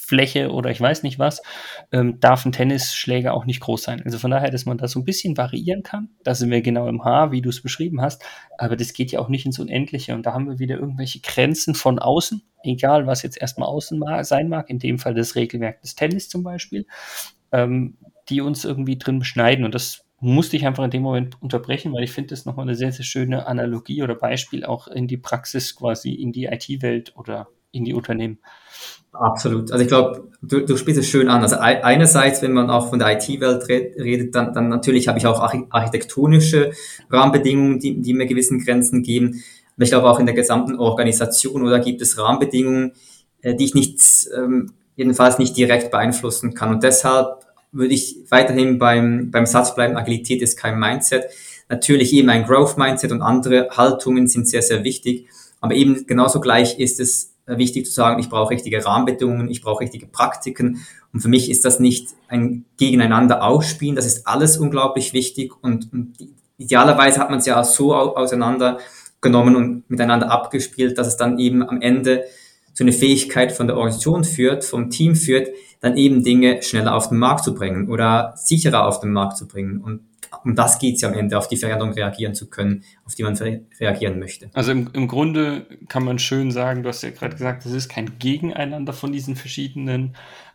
Fläche 0.00 0.50
oder 0.50 0.70
ich 0.70 0.80
weiß 0.80 1.02
nicht 1.02 1.18
was, 1.18 1.42
ähm, 1.92 2.18
darf 2.20 2.44
ein 2.44 2.52
Tennisschläger 2.52 3.34
auch 3.34 3.44
nicht 3.44 3.60
groß 3.60 3.82
sein. 3.82 4.02
Also 4.04 4.18
von 4.18 4.30
daher, 4.30 4.50
dass 4.50 4.66
man 4.66 4.78
da 4.78 4.88
so 4.88 4.98
ein 5.00 5.04
bisschen 5.04 5.36
variieren 5.36 5.82
kann. 5.82 6.10
Da 6.24 6.34
sind 6.34 6.50
wir 6.50 6.62
genau 6.62 6.88
im 6.88 7.04
Haar, 7.04 7.32
wie 7.32 7.42
du 7.42 7.48
es 7.48 7.62
beschrieben 7.62 8.00
hast. 8.00 8.24
Aber 8.58 8.76
das 8.76 8.92
geht 8.92 9.12
ja 9.12 9.20
auch 9.20 9.28
nicht 9.28 9.46
ins 9.46 9.58
Unendliche. 9.58 10.14
Und 10.14 10.26
da 10.26 10.32
haben 10.32 10.48
wir 10.48 10.58
wieder 10.58 10.76
irgendwelche 10.76 11.20
Grenzen 11.20 11.74
von 11.74 11.98
außen, 11.98 12.42
egal 12.64 13.06
was 13.06 13.22
jetzt 13.22 13.40
erstmal 13.40 13.68
außen 13.68 14.02
sein 14.22 14.48
mag, 14.48 14.70
in 14.70 14.78
dem 14.78 14.98
Fall 14.98 15.14
das 15.14 15.36
Regelwerk 15.36 15.80
des 15.82 15.94
Tennis 15.94 16.28
zum 16.28 16.42
Beispiel, 16.42 16.86
ähm, 17.52 17.96
die 18.28 18.40
uns 18.40 18.64
irgendwie 18.64 18.98
drin 18.98 19.18
beschneiden. 19.18 19.64
Und 19.64 19.74
das 19.74 20.04
musste 20.20 20.56
ich 20.56 20.66
einfach 20.66 20.84
in 20.84 20.90
dem 20.90 21.02
Moment 21.02 21.40
unterbrechen, 21.42 21.92
weil 21.92 22.04
ich 22.04 22.12
finde 22.12 22.30
das 22.30 22.44
nochmal 22.44 22.66
eine 22.66 22.74
sehr, 22.74 22.92
sehr 22.92 23.04
schöne 23.04 23.46
Analogie 23.46 24.02
oder 24.02 24.14
Beispiel 24.14 24.64
auch 24.64 24.86
in 24.86 25.06
die 25.08 25.16
Praxis 25.16 25.74
quasi, 25.74 26.12
in 26.12 26.32
die 26.32 26.44
IT-Welt 26.44 27.16
oder 27.16 27.48
in 27.72 27.84
die 27.84 27.94
Unternehmen. 27.94 28.38
Absolut. 29.12 29.72
Also 29.72 29.82
ich 29.82 29.88
glaube, 29.88 30.28
du, 30.40 30.60
du 30.60 30.76
spielst 30.76 31.00
es 31.00 31.08
schön 31.08 31.28
an. 31.28 31.42
Also 31.42 31.56
einerseits, 31.56 32.42
wenn 32.42 32.52
man 32.52 32.70
auch 32.70 32.90
von 32.90 32.98
der 32.98 33.12
IT-Welt 33.12 33.68
redet, 33.68 34.34
dann, 34.34 34.54
dann 34.54 34.68
natürlich 34.68 35.08
habe 35.08 35.18
ich 35.18 35.26
auch 35.26 35.40
architektonische 35.40 36.72
Rahmenbedingungen, 37.10 37.80
die, 37.80 38.00
die 38.00 38.14
mir 38.14 38.26
gewissen 38.26 38.64
Grenzen 38.64 39.02
geben. 39.02 39.42
Aber 39.74 39.84
ich 39.84 39.90
glaube 39.90 40.08
auch 40.08 40.20
in 40.20 40.26
der 40.26 40.34
gesamten 40.34 40.76
Organisation 40.76 41.62
oder 41.62 41.80
gibt 41.80 42.02
es 42.02 42.18
Rahmenbedingungen, 42.18 42.92
äh, 43.42 43.54
die 43.54 43.64
ich 43.64 43.74
nicht, 43.74 44.00
ähm, 44.36 44.72
jedenfalls 44.94 45.38
nicht 45.38 45.56
direkt 45.56 45.90
beeinflussen 45.90 46.54
kann. 46.54 46.70
Und 46.70 46.84
deshalb 46.84 47.44
würde 47.72 47.94
ich 47.94 48.18
weiterhin 48.28 48.78
beim, 48.78 49.30
beim 49.30 49.46
Satz 49.46 49.74
bleiben, 49.74 49.96
Agilität 49.96 50.42
ist 50.42 50.56
kein 50.56 50.78
Mindset. 50.78 51.24
Natürlich 51.68 52.12
eben 52.12 52.28
ein 52.30 52.44
Growth-Mindset 52.44 53.12
und 53.12 53.22
andere 53.22 53.70
Haltungen 53.70 54.28
sind 54.28 54.48
sehr, 54.48 54.62
sehr 54.62 54.84
wichtig. 54.84 55.26
Aber 55.60 55.74
eben 55.74 56.06
genauso 56.06 56.40
gleich 56.40 56.78
ist 56.78 57.00
es 57.00 57.34
wichtig 57.46 57.86
zu 57.86 57.92
sagen, 57.92 58.20
ich 58.20 58.28
brauche 58.28 58.50
richtige 58.50 58.84
Rahmenbedingungen, 58.84 59.50
ich 59.50 59.62
brauche 59.62 59.80
richtige 59.80 60.06
Praktiken. 60.06 60.84
Und 61.12 61.20
für 61.20 61.28
mich 61.28 61.50
ist 61.50 61.64
das 61.64 61.80
nicht 61.80 62.08
ein 62.28 62.64
Gegeneinander 62.76 63.42
ausspielen, 63.42 63.96
das 63.96 64.06
ist 64.06 64.26
alles 64.26 64.58
unglaublich 64.58 65.12
wichtig 65.12 65.52
und, 65.62 65.92
und 65.92 66.14
idealerweise 66.58 67.18
hat 67.18 67.30
man 67.30 67.40
es 67.40 67.46
ja 67.46 67.64
so 67.64 67.94
auseinandergenommen 67.94 69.56
und 69.56 69.90
miteinander 69.90 70.30
abgespielt, 70.30 70.98
dass 70.98 71.08
es 71.08 71.16
dann 71.16 71.38
eben 71.38 71.68
am 71.68 71.80
Ende 71.80 72.24
zu 72.72 72.84
einer 72.84 72.92
Fähigkeit 72.92 73.52
von 73.52 73.66
der 73.66 73.76
Organisation 73.76 74.24
führt, 74.24 74.64
vom 74.64 74.90
Team 74.90 75.14
führt, 75.14 75.48
dann 75.80 75.96
eben 75.96 76.22
Dinge 76.22 76.62
schneller 76.62 76.94
auf 76.94 77.08
den 77.08 77.18
Markt 77.18 77.44
zu 77.44 77.54
bringen 77.54 77.88
oder 77.88 78.34
sicherer 78.36 78.86
auf 78.86 79.00
den 79.00 79.12
Markt 79.12 79.36
zu 79.36 79.48
bringen. 79.48 79.80
Und 79.80 80.00
um 80.44 80.54
das 80.54 80.78
geht 80.78 80.96
es 80.96 81.00
ja 81.00 81.08
am 81.08 81.14
Ende, 81.14 81.36
auf 81.36 81.48
die 81.48 81.56
Veränderung 81.56 81.92
reagieren 81.92 82.34
zu 82.34 82.48
können, 82.48 82.84
auf 83.04 83.14
die 83.14 83.22
man 83.22 83.36
reagieren 83.80 84.18
möchte. 84.18 84.50
Also 84.52 84.72
im, 84.72 84.90
im 84.92 85.08
Grunde 85.08 85.66
kann 85.88 86.04
man 86.04 86.18
schön 86.18 86.50
sagen, 86.50 86.82
du 86.82 86.88
hast 86.88 87.02
ja 87.02 87.10
gerade 87.10 87.34
gesagt, 87.34 87.66
es 87.66 87.72
ist 87.72 87.88
kein 87.88 88.18
Gegeneinander 88.18 88.92
von 88.92 89.12
diesen 89.12 89.36
verschiedenen 89.36 90.14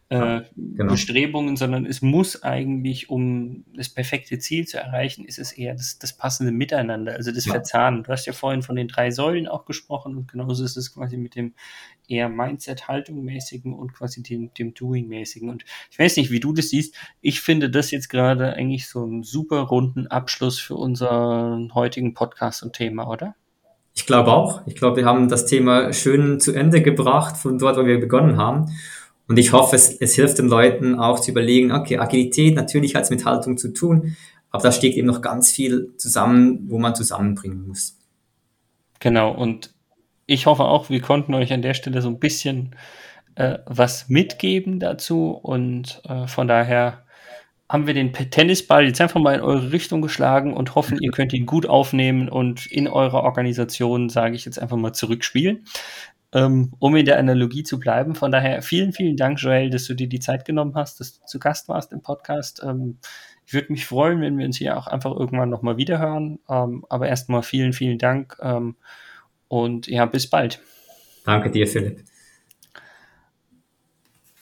äh, 0.10 0.42
genau. 0.56 0.92
Bestrebungen, 0.92 1.58
sondern 1.58 1.86
es 1.88 2.04
muss 2.04 2.44
eigentlich, 2.44 3.10
um 3.10 3.66
das 3.76 3.90
perfekte 3.90 4.38
Ziel 4.38 4.68
zu 4.68 4.78
erreichen, 4.78 5.26
ist 5.26 5.40
es 5.40 5.52
eher 5.52 5.74
das, 5.74 5.98
das 5.98 6.14
passende 6.14 6.52
Miteinander, 6.52 7.14
also 7.14 7.32
das 7.32 7.46
ja. 7.46 7.54
Verzahnen. 7.54 8.04
Du 8.04 8.12
hast 8.12 8.28
ja 8.28 8.34
vorhin 8.34 8.62
von 8.62 8.76
den 8.76 8.88
drei 8.88 9.10
Säulen 9.10 9.48
auch 9.48 9.66
gesprochen 9.66 10.16
und 10.16 10.32
genauso 10.32 10.64
ist 10.64 10.78
es 10.78 10.94
quasi 10.94 11.18
mit 11.18 11.36
dem 11.36 11.54
eher 12.08 12.30
Mindset-Haltung-mäßigen 12.30 13.74
und 13.74 13.94
quasi 13.94 14.22
dem, 14.22 14.54
dem 14.54 14.76
Doing-mäßigen. 14.76 15.50
Und 15.50 15.66
ich 15.90 15.98
weiß 15.98 16.18
nicht, 16.18 16.30
wie 16.30 16.40
du 16.40 16.54
das 16.54 16.70
siehst. 16.70 16.96
Ich 17.22 17.42
finde 17.42 17.72
das 17.72 17.90
jetzt 17.90 18.10
gerade 18.10 18.54
eigentlich 18.54 18.88
so 18.88 19.04
einen 19.04 19.24
super 19.24 19.62
runden 19.62 20.06
Abschluss 20.06 20.60
für 20.60 20.76
unseren 20.76 21.74
heutigen 21.74 22.14
Podcast 22.14 22.62
und 22.62 22.74
Thema, 22.74 23.10
oder? 23.10 23.36
Ich 23.96 24.06
glaube 24.06 24.32
auch. 24.34 24.68
Ich 24.68 24.76
glaube, 24.76 24.98
wir 24.98 25.06
haben 25.06 25.30
das 25.30 25.46
Thema 25.48 25.94
schön 25.94 26.40
zu 26.40 26.52
Ende 26.52 26.82
gebracht 26.84 27.38
von 27.38 27.58
dort, 27.58 27.78
wo 27.78 27.86
wir 27.86 28.00
begonnen 28.00 28.38
haben. 28.38 28.68
Und 29.28 29.38
ich 29.38 29.54
hoffe, 29.54 29.76
es, 29.76 30.00
es 30.00 30.16
hilft 30.16 30.38
den 30.38 30.48
Leuten 30.48 31.00
auch 31.00 31.20
zu 31.20 31.32
überlegen, 31.32 31.72
okay, 31.72 31.98
Agilität 31.98 32.56
natürlich 32.56 32.96
hat 32.96 33.04
es 33.04 33.10
mit 33.10 33.26
Haltung 33.26 33.58
zu 33.58 33.74
tun, 33.74 34.16
aber 34.52 34.64
da 34.64 34.72
steckt 34.72 34.96
eben 34.96 35.08
noch 35.08 35.22
ganz 35.22 35.52
viel 35.52 35.94
zusammen, 35.98 36.66
wo 36.68 36.78
man 36.78 36.96
zusammenbringen 36.96 37.68
muss. 37.68 37.98
Genau, 39.00 39.32
und 39.32 39.74
ich 40.28 40.46
hoffe 40.46 40.64
auch, 40.64 40.90
wir 40.90 41.02
konnten 41.02 41.34
euch 41.34 41.52
an 41.54 41.62
der 41.62 41.74
Stelle 41.74 42.02
so 42.02 42.10
ein 42.10 42.20
bisschen 42.20 42.76
äh, 43.36 43.60
was 43.66 44.10
mitgeben 44.10 44.80
dazu 44.80 45.32
und 45.32 46.02
äh, 46.08 46.28
von 46.28 46.48
daher 46.48 47.06
haben 47.68 47.88
wir 47.88 47.96
den 47.96 48.14
Tennisball 48.14 48.86
jetzt 48.86 49.02
einfach 49.02 49.20
mal 49.20 49.36
in 49.36 49.42
eure 49.42 49.72
Richtung 49.72 50.02
geschlagen 50.02 50.54
und 50.54 50.76
hoffen, 50.76 51.00
ihr 51.02 51.12
könnt 51.12 51.34
ihn 51.34 51.48
gut 51.48 51.66
aufnehmen 51.66 52.30
und 52.30 52.68
in 52.68 52.88
eurer 52.88 53.24
Organisation, 53.24 54.10
sage 54.10 54.36
ich 54.36 54.46
jetzt 54.46 54.60
einfach 54.60 54.78
mal, 54.78 54.94
zurückspielen, 54.94 55.66
um 56.42 56.96
in 56.96 57.06
der 57.06 57.18
Analogie 57.18 57.64
zu 57.64 57.80
bleiben. 57.80 58.16
Von 58.16 58.32
daher 58.32 58.62
vielen, 58.62 58.92
vielen 58.92 59.16
Dank, 59.16 59.40
Joel, 59.42 59.70
dass 59.70 59.86
du 59.86 59.94
dir 59.94 60.08
die 60.08 60.20
Zeit 60.20 60.46
genommen 60.46 60.76
hast, 60.76 61.00
dass 61.00 61.20
du 61.20 61.26
zu 61.26 61.40
Gast 61.40 61.70
warst 61.70 61.94
im 61.94 62.02
Podcast. 62.02 62.62
Ähm, 62.64 62.98
ich 63.46 63.54
würde 63.54 63.72
mich 63.72 63.86
freuen, 63.86 64.22
wenn 64.22 64.38
wir 64.38 64.46
uns 64.46 64.58
hier 64.58 64.78
auch 64.78 64.88
einfach 64.88 65.12
irgendwann 65.12 65.50
nochmal 65.50 65.78
wiederhören. 65.78 66.40
Ähm, 66.50 66.86
aber 66.90 67.08
erstmal 67.08 67.44
vielen, 67.44 67.74
vielen 67.74 67.98
Dank 67.98 68.38
ähm, 68.42 68.76
und 69.48 69.88
ja, 69.88 70.06
bis 70.06 70.30
bald. 70.30 70.62
Danke 71.26 71.52
dir, 71.52 71.68
Philipp. 71.68 72.04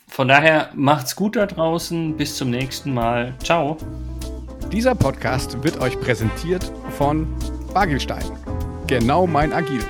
Von 0.07 0.27
daher 0.27 0.69
macht's 0.75 1.15
gut 1.15 1.35
da 1.35 1.45
draußen. 1.45 2.15
Bis 2.17 2.37
zum 2.37 2.49
nächsten 2.49 2.93
Mal. 2.93 3.33
Ciao. 3.43 3.77
Dieser 4.71 4.95
Podcast 4.95 5.63
wird 5.63 5.79
euch 5.81 5.99
präsentiert 5.99 6.71
von 6.97 7.27
Bagelstein. 7.73 8.25
Genau 8.87 9.27
mein 9.27 9.53
Agil. 9.53 9.83